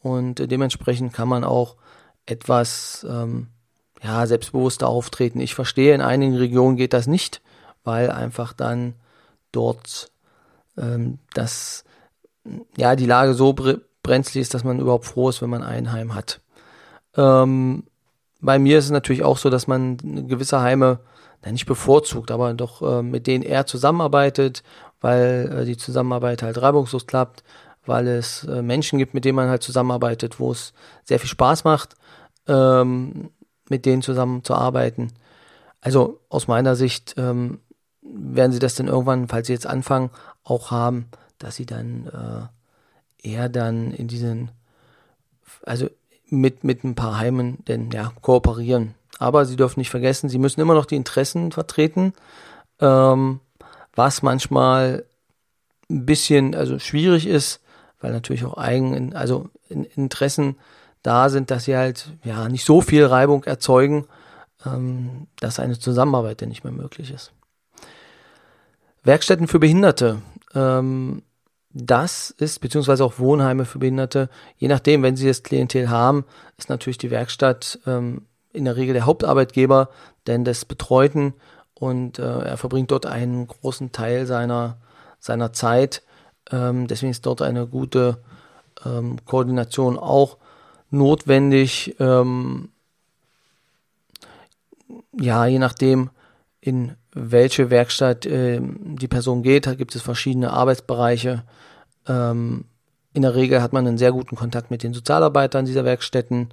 und 0.00 0.50
dementsprechend 0.50 1.12
kann 1.12 1.28
man 1.28 1.44
auch 1.44 1.76
etwas 2.24 3.04
ähm, 3.08 3.48
ja, 4.02 4.26
selbstbewusster 4.26 4.88
auftreten. 4.88 5.40
Ich 5.40 5.54
verstehe, 5.54 5.94
in 5.94 6.00
einigen 6.00 6.36
Regionen 6.36 6.76
geht 6.76 6.92
das 6.92 7.06
nicht, 7.06 7.42
weil 7.84 8.10
einfach 8.10 8.52
dann 8.52 8.94
dort 9.52 10.10
ähm, 10.78 11.18
das, 11.34 11.84
ja, 12.76 12.96
die 12.96 13.06
Lage 13.06 13.34
so 13.34 13.54
brenzlig 14.02 14.42
ist, 14.42 14.54
dass 14.54 14.64
man 14.64 14.80
überhaupt 14.80 15.06
froh 15.06 15.28
ist, 15.28 15.42
wenn 15.42 15.50
man 15.50 15.62
ein 15.62 15.92
Heim 15.92 16.14
hat. 16.14 16.40
Ähm, 17.16 17.84
bei 18.40 18.58
mir 18.58 18.78
ist 18.78 18.86
es 18.86 18.90
natürlich 18.90 19.24
auch 19.24 19.38
so, 19.38 19.50
dass 19.50 19.66
man 19.66 19.96
gewisse 20.28 20.60
Heime 20.60 21.00
na, 21.44 21.50
nicht 21.50 21.66
bevorzugt, 21.66 22.30
aber 22.30 22.54
doch 22.54 22.82
äh, 22.82 23.02
mit 23.02 23.26
denen 23.26 23.42
er 23.42 23.66
zusammenarbeitet, 23.66 24.62
weil 25.00 25.60
äh, 25.60 25.64
die 25.64 25.76
Zusammenarbeit 25.76 26.42
halt 26.42 26.60
reibungslos 26.60 27.06
klappt, 27.06 27.42
weil 27.84 28.06
es 28.08 28.44
äh, 28.44 28.62
Menschen 28.62 28.98
gibt, 28.98 29.14
mit 29.14 29.24
denen 29.24 29.36
man 29.36 29.48
halt 29.48 29.62
zusammenarbeitet, 29.62 30.40
wo 30.40 30.52
es 30.52 30.72
sehr 31.04 31.18
viel 31.18 31.28
Spaß 31.28 31.64
macht. 31.64 31.94
Ähm, 32.48 33.30
mit 33.68 33.86
denen 33.86 34.02
zusammen 34.02 34.44
zu 34.44 34.54
arbeiten. 34.54 35.12
Also 35.80 36.20
aus 36.28 36.48
meiner 36.48 36.76
Sicht 36.76 37.14
ähm, 37.16 37.60
werden 38.02 38.52
sie 38.52 38.58
das 38.58 38.74
dann 38.74 38.88
irgendwann, 38.88 39.28
falls 39.28 39.46
sie 39.46 39.52
jetzt 39.52 39.66
anfangen, 39.66 40.10
auch 40.44 40.70
haben, 40.70 41.06
dass 41.38 41.56
sie 41.56 41.66
dann 41.66 42.06
äh, 43.22 43.28
eher 43.28 43.48
dann 43.48 43.92
in 43.92 44.08
diesen, 44.08 44.50
also 45.64 45.88
mit, 46.28 46.64
mit 46.64 46.84
ein 46.84 46.94
paar 46.94 47.18
Heimen 47.18 47.64
denn 47.66 47.90
ja 47.90 48.12
kooperieren. 48.22 48.94
Aber 49.18 49.46
sie 49.46 49.56
dürfen 49.56 49.80
nicht 49.80 49.90
vergessen, 49.90 50.28
sie 50.28 50.38
müssen 50.38 50.60
immer 50.60 50.74
noch 50.74 50.86
die 50.86 50.96
Interessen 50.96 51.52
vertreten 51.52 52.12
ähm, 52.80 53.40
was 53.94 54.22
manchmal 54.22 55.04
ein 55.90 56.06
bisschen 56.06 56.54
also 56.54 56.78
schwierig 56.78 57.26
ist, 57.26 57.60
weil 58.00 58.12
natürlich 58.12 58.44
auch 58.44 58.58
Eigen, 58.58 59.14
also 59.14 59.48
Interessen 59.68 60.56
da 61.02 61.28
sind, 61.28 61.50
dass 61.50 61.64
sie 61.64 61.76
halt 61.76 62.10
ja 62.24 62.48
nicht 62.48 62.64
so 62.64 62.80
viel 62.80 63.06
Reibung 63.06 63.44
erzeugen, 63.44 64.06
ähm, 64.64 65.28
dass 65.40 65.60
eine 65.60 65.78
Zusammenarbeit 65.78 66.42
dann 66.42 66.48
nicht 66.48 66.64
mehr 66.64 66.72
möglich 66.72 67.10
ist. 67.10 67.32
Werkstätten 69.02 69.46
für 69.46 69.60
Behinderte. 69.60 70.20
Ähm, 70.54 71.22
das 71.78 72.30
ist, 72.30 72.60
beziehungsweise 72.60 73.04
auch 73.04 73.18
Wohnheime 73.18 73.66
für 73.66 73.78
Behinderte, 73.78 74.30
je 74.56 74.68
nachdem, 74.68 75.02
wenn 75.02 75.16
sie 75.16 75.26
das 75.26 75.42
Klientel 75.42 75.90
haben, 75.90 76.24
ist 76.56 76.70
natürlich 76.70 76.96
die 76.96 77.10
Werkstatt 77.10 77.78
ähm, 77.86 78.22
in 78.54 78.64
der 78.64 78.76
Regel 78.76 78.94
der 78.94 79.04
Hauptarbeitgeber, 79.04 79.90
denn 80.26 80.44
des 80.44 80.64
Betreuten 80.64 81.34
und 81.74 82.18
äh, 82.18 82.22
er 82.22 82.56
verbringt 82.56 82.90
dort 82.90 83.04
einen 83.04 83.46
großen 83.46 83.92
Teil 83.92 84.24
seiner, 84.24 84.78
seiner 85.20 85.52
Zeit. 85.52 86.02
Ähm, 86.50 86.86
deswegen 86.86 87.10
ist 87.10 87.26
dort 87.26 87.42
eine 87.42 87.66
gute 87.66 88.22
ähm, 88.86 89.18
Koordination 89.26 89.98
auch 89.98 90.38
notwendig. 90.90 91.94
Ähm, 92.00 92.70
ja, 95.12 95.44
je 95.44 95.58
nachdem, 95.58 96.08
in 96.66 96.96
welche 97.12 97.70
Werkstatt 97.70 98.26
äh, 98.26 98.60
die 98.60 99.06
Person 99.06 99.44
geht, 99.44 99.66
da 99.66 99.74
gibt 99.74 99.94
es 99.94 100.02
verschiedene 100.02 100.52
Arbeitsbereiche. 100.52 101.44
Ähm, 102.08 102.64
in 103.12 103.22
der 103.22 103.36
Regel 103.36 103.62
hat 103.62 103.72
man 103.72 103.86
einen 103.86 103.98
sehr 103.98 104.10
guten 104.10 104.34
Kontakt 104.34 104.70
mit 104.70 104.82
den 104.82 104.92
Sozialarbeitern 104.92 105.64
dieser 105.64 105.84
Werkstätten, 105.84 106.48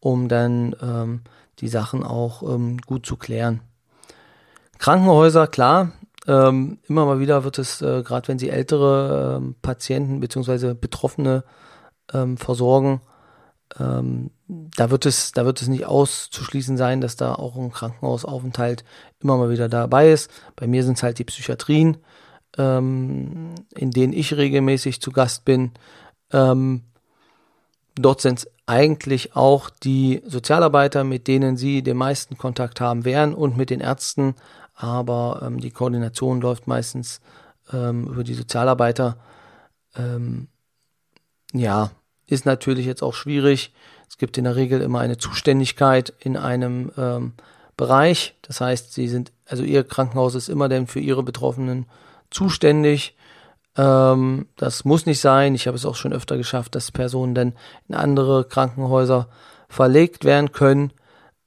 um 0.00 0.28
dann 0.28 0.74
ähm, 0.82 1.20
die 1.60 1.68
Sachen 1.68 2.02
auch 2.02 2.42
ähm, 2.42 2.78
gut 2.78 3.06
zu 3.06 3.16
klären. 3.16 3.60
Krankenhäuser, 4.78 5.46
klar, 5.46 5.92
ähm, 6.26 6.78
immer 6.88 7.06
mal 7.06 7.20
wieder 7.20 7.44
wird 7.44 7.60
es, 7.60 7.80
äh, 7.82 8.02
gerade 8.02 8.26
wenn 8.26 8.40
sie 8.40 8.50
ältere 8.50 9.36
ähm, 9.36 9.54
Patienten 9.62 10.18
bzw. 10.18 10.74
Betroffene 10.74 11.44
ähm, 12.12 12.36
versorgen, 12.36 13.00
ähm, 13.78 14.30
da 14.48 14.90
wird 14.90 15.06
es, 15.06 15.32
da 15.32 15.44
wird 15.44 15.62
es 15.62 15.68
nicht 15.68 15.86
auszuschließen 15.86 16.76
sein, 16.76 17.00
dass 17.00 17.16
da 17.16 17.34
auch 17.34 17.56
ein 17.56 17.72
Krankenhausaufenthalt 17.72 18.84
immer 19.20 19.36
mal 19.36 19.50
wieder 19.50 19.68
dabei 19.68 20.12
ist. 20.12 20.30
Bei 20.56 20.66
mir 20.66 20.84
sind 20.84 20.98
es 20.98 21.02
halt 21.02 21.18
die 21.18 21.24
Psychiatrien, 21.24 21.98
ähm, 22.58 23.54
in 23.74 23.90
denen 23.90 24.12
ich 24.12 24.34
regelmäßig 24.36 25.00
zu 25.00 25.10
Gast 25.10 25.44
bin. 25.44 25.72
Ähm, 26.32 26.82
dort 27.94 28.20
sind 28.20 28.40
es 28.40 28.50
eigentlich 28.66 29.36
auch 29.36 29.70
die 29.70 30.22
Sozialarbeiter, 30.26 31.04
mit 31.04 31.26
denen 31.26 31.56
sie 31.56 31.82
den 31.82 31.96
meisten 31.96 32.36
Kontakt 32.36 32.80
haben 32.80 33.04
werden 33.04 33.34
und 33.34 33.56
mit 33.56 33.70
den 33.70 33.80
Ärzten, 33.80 34.34
aber 34.74 35.42
ähm, 35.44 35.60
die 35.60 35.70
Koordination 35.70 36.40
läuft 36.40 36.66
meistens 36.66 37.20
ähm, 37.72 38.06
über 38.06 38.24
die 38.24 38.34
Sozialarbeiter. 38.34 39.16
Ähm, 39.96 40.48
ja, 41.52 41.90
ist 42.32 42.46
natürlich 42.46 42.86
jetzt 42.86 43.02
auch 43.02 43.14
schwierig. 43.14 43.72
Es 44.08 44.18
gibt 44.18 44.36
in 44.38 44.44
der 44.44 44.56
Regel 44.56 44.80
immer 44.80 45.00
eine 45.00 45.18
Zuständigkeit 45.18 46.12
in 46.18 46.36
einem 46.36 46.90
ähm, 46.96 47.32
Bereich. 47.76 48.34
Das 48.42 48.60
heißt, 48.60 48.92
sie 48.92 49.08
sind, 49.08 49.32
also 49.46 49.62
ihr 49.62 49.84
Krankenhaus 49.84 50.34
ist 50.34 50.48
immer 50.48 50.68
denn 50.68 50.86
für 50.86 51.00
ihre 51.00 51.22
Betroffenen 51.22 51.86
zuständig. 52.30 53.16
Ähm, 53.76 54.46
das 54.56 54.84
muss 54.84 55.06
nicht 55.06 55.20
sein. 55.20 55.54
Ich 55.54 55.66
habe 55.66 55.76
es 55.76 55.86
auch 55.86 55.94
schon 55.94 56.12
öfter 56.12 56.36
geschafft, 56.36 56.74
dass 56.74 56.90
Personen 56.90 57.34
dann 57.34 57.54
in 57.88 57.94
andere 57.94 58.44
Krankenhäuser 58.44 59.28
verlegt 59.68 60.24
werden 60.24 60.52
können. 60.52 60.92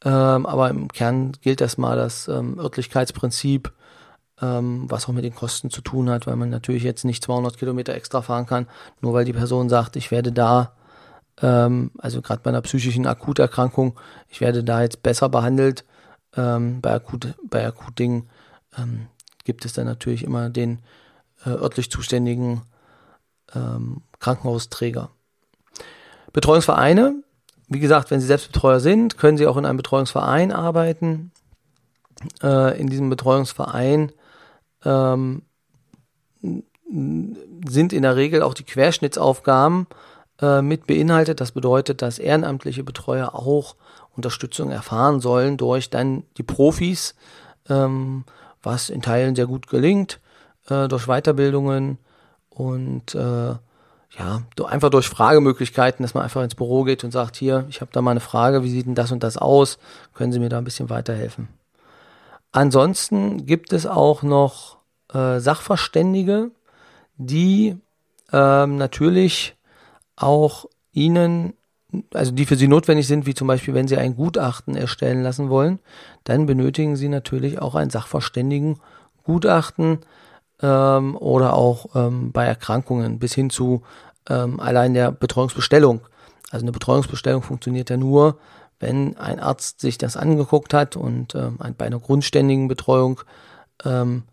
Ähm, 0.03 0.45
aber 0.45 0.69
im 0.69 0.87
Kern 0.87 1.33
gilt 1.41 1.61
das 1.61 1.77
mal 1.77 1.95
das 1.95 2.27
ähm, 2.27 2.59
Örtlichkeitsprinzip, 2.59 3.71
ähm, 4.41 4.85
was 4.89 5.07
auch 5.07 5.13
mit 5.13 5.23
den 5.23 5.35
Kosten 5.35 5.69
zu 5.69 5.81
tun 5.81 6.09
hat, 6.09 6.27
weil 6.27 6.35
man 6.35 6.49
natürlich 6.49 6.83
jetzt 6.83 7.05
nicht 7.05 7.23
200 7.23 7.57
Kilometer 7.57 7.93
extra 7.93 8.21
fahren 8.21 8.45
kann, 8.45 8.67
nur 9.01 9.13
weil 9.13 9.25
die 9.25 9.33
Person 9.33 9.69
sagt, 9.69 9.95
ich 9.95 10.11
werde 10.11 10.31
da, 10.31 10.73
ähm, 11.41 11.91
also 11.97 12.21
gerade 12.21 12.41
bei 12.43 12.49
einer 12.49 12.61
psychischen 12.61 13.07
Akuterkrankung, 13.07 13.97
ich 14.29 14.41
werde 14.41 14.63
da 14.63 14.81
jetzt 14.81 15.03
besser 15.03 15.29
behandelt. 15.29 15.85
Ähm, 16.35 16.81
bei, 16.81 16.93
Akut, 16.93 17.33
bei 17.49 17.65
Akutdingen 17.65 18.29
ähm, 18.77 19.07
gibt 19.45 19.63
es 19.63 19.73
dann 19.73 19.85
natürlich 19.85 20.23
immer 20.23 20.49
den 20.49 20.79
äh, 21.45 21.49
örtlich 21.49 21.89
zuständigen 21.89 22.63
ähm, 23.53 24.01
Krankenhausträger. 24.19 25.11
Betreuungsvereine, 26.33 27.23
wie 27.69 27.79
gesagt, 27.79 28.11
wenn 28.11 28.19
Sie 28.19 28.27
Selbstbetreuer 28.27 28.81
sind, 28.81 29.17
können 29.17 29.37
Sie 29.37 29.47
auch 29.47 29.55
in 29.55 29.65
einem 29.65 29.77
Betreuungsverein 29.77 30.51
arbeiten. 30.51 31.31
Äh, 32.43 32.79
in 32.79 32.87
diesem 32.87 33.09
Betreuungsverein 33.09 34.11
ähm, 34.85 35.41
sind 36.87 37.93
in 37.93 38.03
der 38.03 38.15
Regel 38.15 38.41
auch 38.41 38.53
die 38.53 38.63
Querschnittsaufgaben 38.63 39.87
äh, 40.41 40.61
mit 40.61 40.87
beinhaltet. 40.87 41.41
Das 41.41 41.51
bedeutet, 41.51 42.01
dass 42.01 42.19
ehrenamtliche 42.19 42.83
Betreuer 42.83 43.33
auch 43.33 43.75
Unterstützung 44.15 44.71
erfahren 44.71 45.19
sollen 45.19 45.57
durch 45.57 45.89
dann 45.89 46.23
die 46.37 46.43
Profis, 46.43 47.15
ähm, 47.69 48.23
was 48.63 48.89
in 48.89 49.01
Teilen 49.01 49.35
sehr 49.35 49.47
gut 49.47 49.67
gelingt, 49.67 50.19
äh, 50.69 50.87
durch 50.87 51.07
Weiterbildungen 51.07 51.97
und 52.49 53.15
äh, 53.15 53.55
ja, 54.17 54.43
einfach 54.65 54.89
durch 54.89 55.09
Fragemöglichkeiten, 55.09 56.03
dass 56.03 56.13
man 56.13 56.23
einfach 56.23 56.41
ins 56.43 56.55
Büro 56.55 56.83
geht 56.83 57.03
und 57.03 57.11
sagt, 57.11 57.35
hier, 57.35 57.65
ich 57.69 57.81
habe 57.81 57.91
da 57.91 58.01
mal 58.01 58.11
eine 58.11 58.21
Frage, 58.21 58.63
wie 58.63 58.69
sieht 58.69 58.85
denn 58.85 58.95
das 58.95 59.11
und 59.11 59.23
das 59.23 59.37
aus? 59.37 59.77
Können 60.13 60.31
Sie 60.31 60.39
mir 60.39 60.49
da 60.49 60.57
ein 60.57 60.63
bisschen 60.63 60.89
weiterhelfen? 60.89 61.49
Ansonsten 62.55 63.45
gibt 63.45 63.71
es 63.73 63.85
auch 63.85 64.23
noch 64.23 64.77
äh, 65.13 65.41
Sachverständige, 65.41 66.51
die 67.17 67.75
ähm, 68.31 68.77
natürlich 68.77 69.57
auch 70.15 70.65
Ihnen, 70.93 71.55
also 72.13 72.31
die 72.31 72.45
für 72.45 72.55
Sie 72.55 72.69
notwendig 72.69 73.07
sind, 73.07 73.25
wie 73.25 73.33
zum 73.33 73.49
Beispiel, 73.49 73.73
wenn 73.73 73.89
Sie 73.89 73.97
ein 73.97 74.15
Gutachten 74.15 74.77
erstellen 74.77 75.21
lassen 75.21 75.49
wollen, 75.49 75.79
dann 76.23 76.45
benötigen 76.45 76.95
Sie 76.95 77.09
natürlich 77.09 77.59
auch 77.59 77.75
ein 77.75 77.89
Sachverständigen-Gutachten 77.89 79.99
ähm, 80.61 81.17
oder 81.17 81.55
auch 81.55 81.87
ähm, 81.93 82.31
bei 82.31 82.45
Erkrankungen 82.45 83.19
bis 83.19 83.35
hin 83.35 83.49
zu 83.49 83.81
ähm, 84.29 84.61
allein 84.61 84.93
der 84.93 85.11
Betreuungsbestellung. 85.11 86.07
Also 86.51 86.63
eine 86.63 86.71
Betreuungsbestellung 86.71 87.41
funktioniert 87.41 87.89
ja 87.89 87.97
nur, 87.97 88.37
wenn 88.85 89.17
ein 89.17 89.39
Arzt 89.39 89.81
sich 89.81 89.97
das 89.97 90.15
angeguckt 90.15 90.73
hat 90.73 90.95
und 90.95 91.33
ähm, 91.33 91.57
bei 91.75 91.85
einer 91.85 91.99
grundständigen 91.99 92.67
Betreuung 92.67 93.21
ähm, 93.83 94.23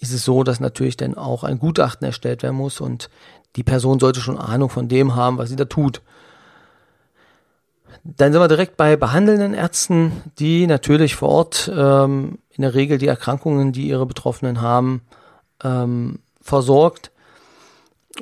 ist 0.00 0.14
es 0.14 0.24
so, 0.24 0.44
dass 0.44 0.60
natürlich 0.60 0.96
dann 0.96 1.14
auch 1.14 1.44
ein 1.44 1.58
Gutachten 1.58 2.06
erstellt 2.06 2.42
werden 2.42 2.56
muss 2.56 2.80
und 2.80 3.10
die 3.56 3.62
Person 3.62 4.00
sollte 4.00 4.20
schon 4.20 4.38
Ahnung 4.38 4.70
von 4.70 4.88
dem 4.88 5.14
haben, 5.14 5.36
was 5.36 5.50
sie 5.50 5.56
da 5.56 5.66
tut. 5.66 6.00
Dann 8.02 8.32
sind 8.32 8.40
wir 8.40 8.48
direkt 8.48 8.78
bei 8.78 8.96
behandelnden 8.96 9.52
Ärzten, 9.52 10.12
die 10.38 10.66
natürlich 10.66 11.14
vor 11.14 11.28
Ort 11.28 11.70
ähm, 11.72 12.38
in 12.48 12.62
der 12.62 12.74
Regel 12.74 12.96
die 12.96 13.06
Erkrankungen, 13.06 13.72
die 13.72 13.88
ihre 13.88 14.06
Betroffenen 14.06 14.62
haben, 14.62 15.02
ähm, 15.62 16.20
versorgt 16.40 17.12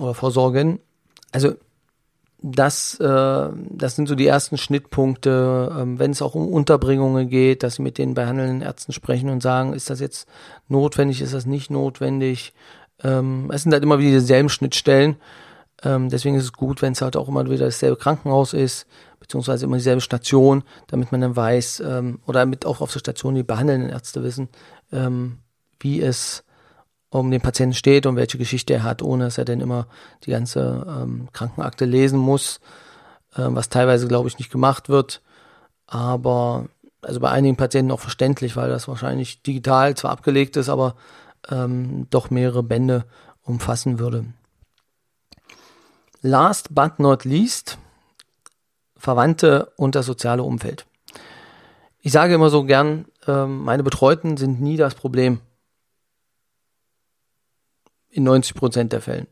oder 0.00 0.14
versorgen. 0.14 0.80
Also 1.30 1.54
das, 2.42 2.98
äh, 3.00 3.48
das 3.70 3.96
sind 3.96 4.08
so 4.08 4.14
die 4.14 4.26
ersten 4.26 4.56
Schnittpunkte, 4.56 5.76
ähm, 5.78 5.98
wenn 5.98 6.12
es 6.12 6.22
auch 6.22 6.34
um 6.34 6.48
Unterbringungen 6.48 7.28
geht, 7.28 7.62
dass 7.62 7.74
sie 7.74 7.82
mit 7.82 7.98
den 7.98 8.14
behandelnden 8.14 8.62
Ärzten 8.62 8.92
sprechen 8.92 9.28
und 9.28 9.42
sagen, 9.42 9.74
ist 9.74 9.90
das 9.90 10.00
jetzt 10.00 10.28
notwendig, 10.68 11.20
ist 11.20 11.34
das 11.34 11.46
nicht 11.46 11.70
notwendig. 11.70 12.54
Ähm, 13.02 13.50
es 13.52 13.62
sind 13.62 13.72
halt 13.72 13.82
immer 13.82 13.98
wieder 13.98 14.18
dieselben 14.18 14.48
Schnittstellen. 14.48 15.16
Ähm, 15.82 16.08
deswegen 16.08 16.36
ist 16.36 16.44
es 16.44 16.52
gut, 16.52 16.82
wenn 16.82 16.92
es 16.92 17.02
halt 17.02 17.16
auch 17.16 17.28
immer 17.28 17.48
wieder 17.48 17.66
dasselbe 17.66 17.96
Krankenhaus 17.96 18.54
ist, 18.54 18.86
beziehungsweise 19.18 19.66
immer 19.66 19.76
dieselbe 19.76 20.00
Station, 20.00 20.62
damit 20.88 21.12
man 21.12 21.20
dann 21.20 21.36
weiß, 21.36 21.82
ähm, 21.86 22.20
oder 22.26 22.40
damit 22.40 22.64
auch 22.64 22.80
auf 22.80 22.92
der 22.92 23.00
Station 23.00 23.34
die 23.34 23.42
behandelnden 23.42 23.90
Ärzte 23.90 24.22
wissen, 24.22 24.48
ähm, 24.92 25.38
wie 25.78 26.00
es 26.00 26.44
um 27.10 27.30
den 27.30 27.40
Patienten 27.40 27.74
steht 27.74 28.06
und 28.06 28.16
welche 28.16 28.38
Geschichte 28.38 28.72
er 28.72 28.82
hat, 28.84 29.02
ohne 29.02 29.24
dass 29.24 29.38
er 29.38 29.44
dann 29.44 29.60
immer 29.60 29.86
die 30.24 30.30
ganze 30.30 30.86
ähm, 30.88 31.28
Krankenakte 31.32 31.84
lesen 31.84 32.18
muss, 32.18 32.60
äh, 33.34 33.46
was 33.48 33.68
teilweise, 33.68 34.06
glaube 34.06 34.28
ich, 34.28 34.38
nicht 34.38 34.50
gemacht 34.50 34.88
wird. 34.88 35.20
Aber 35.86 36.68
also 37.02 37.18
bei 37.18 37.30
einigen 37.30 37.56
Patienten 37.56 37.90
auch 37.90 38.00
verständlich, 38.00 38.56
weil 38.56 38.68
das 38.68 38.86
wahrscheinlich 38.86 39.42
digital 39.42 39.96
zwar 39.96 40.12
abgelegt 40.12 40.56
ist, 40.56 40.68
aber 40.68 40.94
ähm, 41.50 42.06
doch 42.10 42.30
mehrere 42.30 42.62
Bände 42.62 43.04
umfassen 43.42 43.98
würde. 43.98 44.26
Last 46.22 46.74
but 46.74 47.00
not 47.00 47.24
least, 47.24 47.78
Verwandte 48.96 49.72
und 49.76 49.94
das 49.94 50.06
soziale 50.06 50.42
Umfeld. 50.42 50.86
Ich 52.02 52.12
sage 52.12 52.34
immer 52.34 52.50
so 52.50 52.64
gern, 52.64 53.06
ähm, 53.26 53.64
meine 53.64 53.82
Betreuten 53.82 54.36
sind 54.36 54.60
nie 54.60 54.76
das 54.76 54.94
Problem 54.94 55.40
in 58.10 58.24
90 58.24 58.54
Prozent 58.54 58.92
der 58.92 59.00
Fällen. 59.00 59.26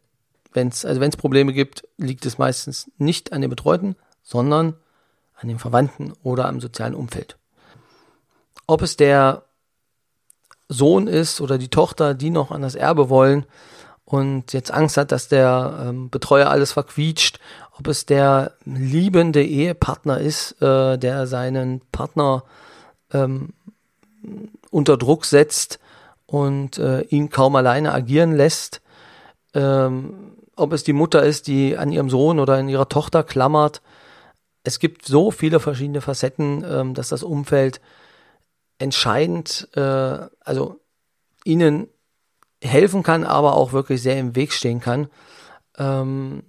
Wenn's, 0.52 0.84
also 0.84 1.00
wenn 1.00 1.10
es 1.10 1.16
Probleme 1.16 1.52
gibt, 1.52 1.86
liegt 1.98 2.24
es 2.26 2.38
meistens 2.38 2.90
nicht 2.96 3.32
an 3.32 3.40
den 3.40 3.50
Betreuten, 3.50 3.96
sondern 4.22 4.74
an 5.34 5.48
den 5.48 5.58
Verwandten 5.58 6.12
oder 6.22 6.46
am 6.46 6.60
sozialen 6.60 6.94
Umfeld. 6.94 7.36
Ob 8.66 8.82
es 8.82 8.96
der 8.96 9.44
Sohn 10.68 11.06
ist 11.06 11.40
oder 11.40 11.58
die 11.58 11.68
Tochter, 11.68 12.14
die 12.14 12.30
noch 12.30 12.50
an 12.50 12.62
das 12.62 12.74
Erbe 12.74 13.08
wollen 13.08 13.46
und 14.04 14.52
jetzt 14.52 14.70
Angst 14.70 14.96
hat, 14.96 15.12
dass 15.12 15.28
der 15.28 15.86
ähm, 15.86 16.10
Betreuer 16.10 16.48
alles 16.48 16.72
verquietscht, 16.72 17.40
ob 17.78 17.86
es 17.88 18.06
der 18.06 18.52
liebende 18.64 19.44
Ehepartner 19.44 20.18
ist, 20.18 20.60
äh, 20.60 20.98
der 20.98 21.26
seinen 21.26 21.80
Partner 21.92 22.42
ähm, 23.12 23.50
unter 24.70 24.96
Druck 24.96 25.24
setzt 25.24 25.78
und 26.28 26.78
äh, 26.78 27.00
ihn 27.04 27.30
kaum 27.30 27.56
alleine 27.56 27.92
agieren 27.92 28.36
lässt, 28.36 28.82
ähm, 29.54 30.36
ob 30.56 30.72
es 30.72 30.84
die 30.84 30.92
Mutter 30.92 31.22
ist, 31.22 31.46
die 31.46 31.76
an 31.76 31.90
ihrem 31.90 32.10
Sohn 32.10 32.38
oder 32.38 32.54
an 32.54 32.68
ihrer 32.68 32.88
Tochter 32.88 33.24
klammert. 33.24 33.80
Es 34.62 34.78
gibt 34.78 35.06
so 35.06 35.30
viele 35.30 35.58
verschiedene 35.58 36.02
Facetten, 36.02 36.64
ähm, 36.68 36.94
dass 36.94 37.08
das 37.08 37.22
Umfeld 37.22 37.80
entscheidend, 38.78 39.68
äh, 39.74 40.18
also 40.40 40.80
ihnen 41.44 41.88
helfen 42.62 43.02
kann, 43.02 43.24
aber 43.24 43.56
auch 43.56 43.72
wirklich 43.72 44.02
sehr 44.02 44.18
im 44.18 44.36
Weg 44.36 44.52
stehen 44.52 44.80
kann. 44.80 45.08
Ähm, 45.78 46.42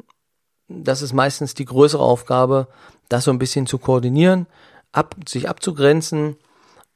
das 0.67 1.01
ist 1.01 1.13
meistens 1.13 1.53
die 1.53 1.65
größere 1.65 2.03
Aufgabe, 2.03 2.67
das 3.07 3.23
so 3.23 3.31
ein 3.31 3.39
bisschen 3.39 3.65
zu 3.65 3.77
koordinieren, 3.77 4.45
ab, 4.91 5.15
sich 5.25 5.47
abzugrenzen 5.47 6.35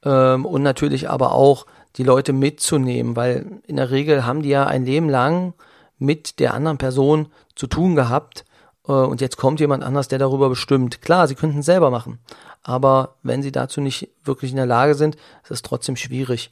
ähm, 0.03 0.45
und 0.45 0.63
natürlich 0.63 1.09
aber 1.09 1.31
auch 1.31 1.65
die 1.97 2.03
Leute 2.03 2.34
mitzunehmen, 2.34 3.15
weil 3.15 3.62
in 3.67 3.75
der 3.75 3.91
Regel 3.91 4.25
haben 4.25 4.41
die 4.41 4.49
ja 4.49 4.65
ein 4.65 4.86
Leben 4.86 5.10
lang 5.10 5.53
mit 5.99 6.39
der 6.39 6.53
anderen 6.53 6.77
Person 6.77 7.27
zu 7.56 7.67
tun 7.67 7.95
gehabt 7.95 8.45
äh, 8.88 8.91
und 8.91 9.21
jetzt 9.21 9.38
kommt 9.38 9.60
jemand 9.60 9.84
anders, 9.84 10.08
der 10.08 10.19
darüber 10.19 10.49
bestimmt. 10.49 11.01
Klar, 11.01 11.27
sie 11.27 11.36
könnten 11.36 11.60
es 11.60 11.65
selber 11.65 11.91
machen, 11.91 12.19
aber 12.63 13.15
wenn 13.23 13.43
sie 13.43 13.51
dazu 13.51 13.82
nicht 13.82 14.10
wirklich 14.23 14.51
in 14.51 14.58
der 14.58 14.65
Lage 14.65 14.95
sind, 14.95 15.15
ist 15.43 15.51
es 15.51 15.62
trotzdem 15.62 15.95
schwierig. 15.95 16.51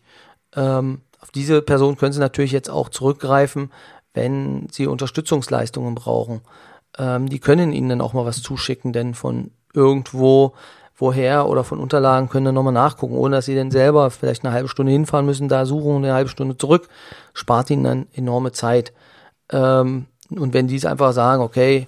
Ähm, 0.56 1.01
auf 1.19 1.32
diese 1.32 1.62
Person 1.62 1.97
können 1.97 2.13
sie 2.13 2.19
natürlich 2.19 2.51
jetzt 2.51 2.69
auch 2.69 2.89
zurückgreifen, 2.89 3.71
wenn 4.13 4.67
sie 4.71 4.88
Unterstützungsleistungen 4.88 5.95
brauchen. 5.95 6.41
Ähm, 6.97 7.30
die 7.30 7.39
können 7.39 7.73
ihnen 7.73 7.89
dann 7.89 8.01
auch 8.01 8.13
mal 8.13 8.25
was 8.25 8.41
zuschicken, 8.41 8.91
denn 8.93 9.13
von 9.13 9.51
irgendwo 9.73 10.54
woher 11.01 11.47
oder 11.47 11.63
von 11.63 11.79
Unterlagen 11.79 12.29
können 12.29 12.45
dann 12.45 12.55
nochmal 12.55 12.73
nachgucken, 12.73 13.15
ohne 13.15 13.37
dass 13.37 13.45
sie 13.45 13.55
dann 13.55 13.71
selber 13.71 14.11
vielleicht 14.11 14.45
eine 14.45 14.53
halbe 14.53 14.69
Stunde 14.69 14.91
hinfahren 14.91 15.25
müssen, 15.25 15.49
da 15.49 15.65
suchen 15.65 15.95
und 15.95 16.05
eine 16.05 16.13
halbe 16.13 16.29
Stunde 16.29 16.55
zurück, 16.57 16.87
spart 17.33 17.69
ihnen 17.71 17.83
dann 17.83 18.07
enorme 18.13 18.51
Zeit. 18.51 18.93
Ähm, 19.51 20.05
und 20.29 20.53
wenn 20.53 20.67
die 20.67 20.75
es 20.75 20.85
einfach 20.85 21.11
sagen, 21.11 21.41
okay, 21.41 21.87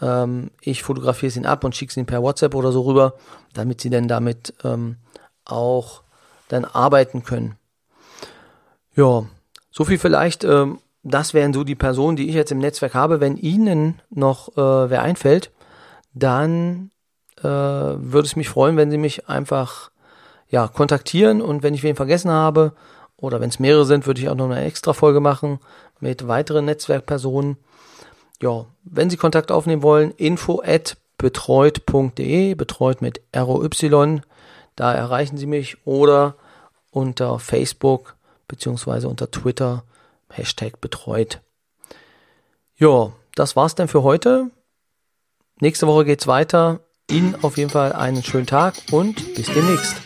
ähm, 0.00 0.50
ich 0.60 0.82
fotografiere 0.82 1.28
es 1.28 1.36
ihnen 1.36 1.46
ab 1.46 1.64
und 1.64 1.74
schicke 1.74 1.90
es 1.90 1.96
ihnen 1.96 2.06
per 2.06 2.22
WhatsApp 2.22 2.54
oder 2.54 2.72
so 2.72 2.82
rüber, 2.82 3.14
damit 3.52 3.80
sie 3.80 3.90
dann 3.90 4.06
damit 4.08 4.54
ähm, 4.64 4.96
auch 5.44 6.02
dann 6.48 6.64
arbeiten 6.64 7.24
können. 7.24 7.56
Ja, 8.94 9.24
so 9.72 9.84
viel 9.84 9.98
vielleicht. 9.98 10.44
Ähm, 10.44 10.78
das 11.02 11.34
wären 11.34 11.52
so 11.52 11.64
die 11.64 11.74
Personen, 11.74 12.16
die 12.16 12.28
ich 12.28 12.34
jetzt 12.36 12.52
im 12.52 12.58
Netzwerk 12.58 12.94
habe. 12.94 13.20
Wenn 13.20 13.36
Ihnen 13.36 14.00
noch 14.10 14.56
äh, 14.56 14.90
wer 14.90 15.02
einfällt, 15.02 15.50
dann 16.14 16.91
äh, 17.42 17.48
würde 17.48 18.26
es 18.26 18.36
mich 18.36 18.48
freuen, 18.48 18.76
wenn 18.76 18.90
Sie 18.90 18.98
mich 18.98 19.28
einfach 19.28 19.90
ja, 20.48 20.68
kontaktieren 20.68 21.40
und 21.40 21.62
wenn 21.62 21.74
ich 21.74 21.82
wen 21.82 21.96
vergessen 21.96 22.30
habe 22.30 22.72
oder 23.16 23.40
wenn 23.40 23.48
es 23.48 23.58
mehrere 23.58 23.86
sind, 23.86 24.06
würde 24.06 24.20
ich 24.20 24.28
auch 24.28 24.34
noch 24.34 24.50
eine 24.50 24.64
extra 24.64 24.92
Folge 24.92 25.20
machen 25.20 25.60
mit 26.00 26.28
weiteren 26.28 26.64
Netzwerkpersonen. 26.64 27.56
Ja, 28.40 28.66
wenn 28.84 29.08
Sie 29.08 29.16
Kontakt 29.16 29.50
aufnehmen 29.50 29.82
wollen, 29.82 30.10
info 30.12 30.60
at 30.64 30.96
betreut.de, 31.16 32.54
betreut 32.54 33.00
mit 33.00 33.20
ROY, 33.34 34.20
da 34.74 34.92
erreichen 34.92 35.36
Sie 35.36 35.46
mich 35.46 35.86
oder 35.86 36.34
unter 36.90 37.38
Facebook 37.38 38.16
beziehungsweise 38.48 39.08
unter 39.08 39.30
Twitter 39.30 39.84
Hashtag 40.28 40.80
betreut. 40.80 41.40
Ja, 42.76 43.12
das 43.34 43.56
war's 43.56 43.74
dann 43.74 43.88
für 43.88 44.02
heute. 44.02 44.50
Nächste 45.60 45.86
Woche 45.86 46.04
geht's 46.04 46.26
weiter. 46.26 46.80
Ihnen 47.12 47.36
auf 47.42 47.58
jeden 47.58 47.70
Fall 47.70 47.92
einen 47.92 48.22
schönen 48.24 48.46
Tag 48.46 48.74
und 48.90 49.34
bis 49.34 49.46
demnächst. 49.46 49.96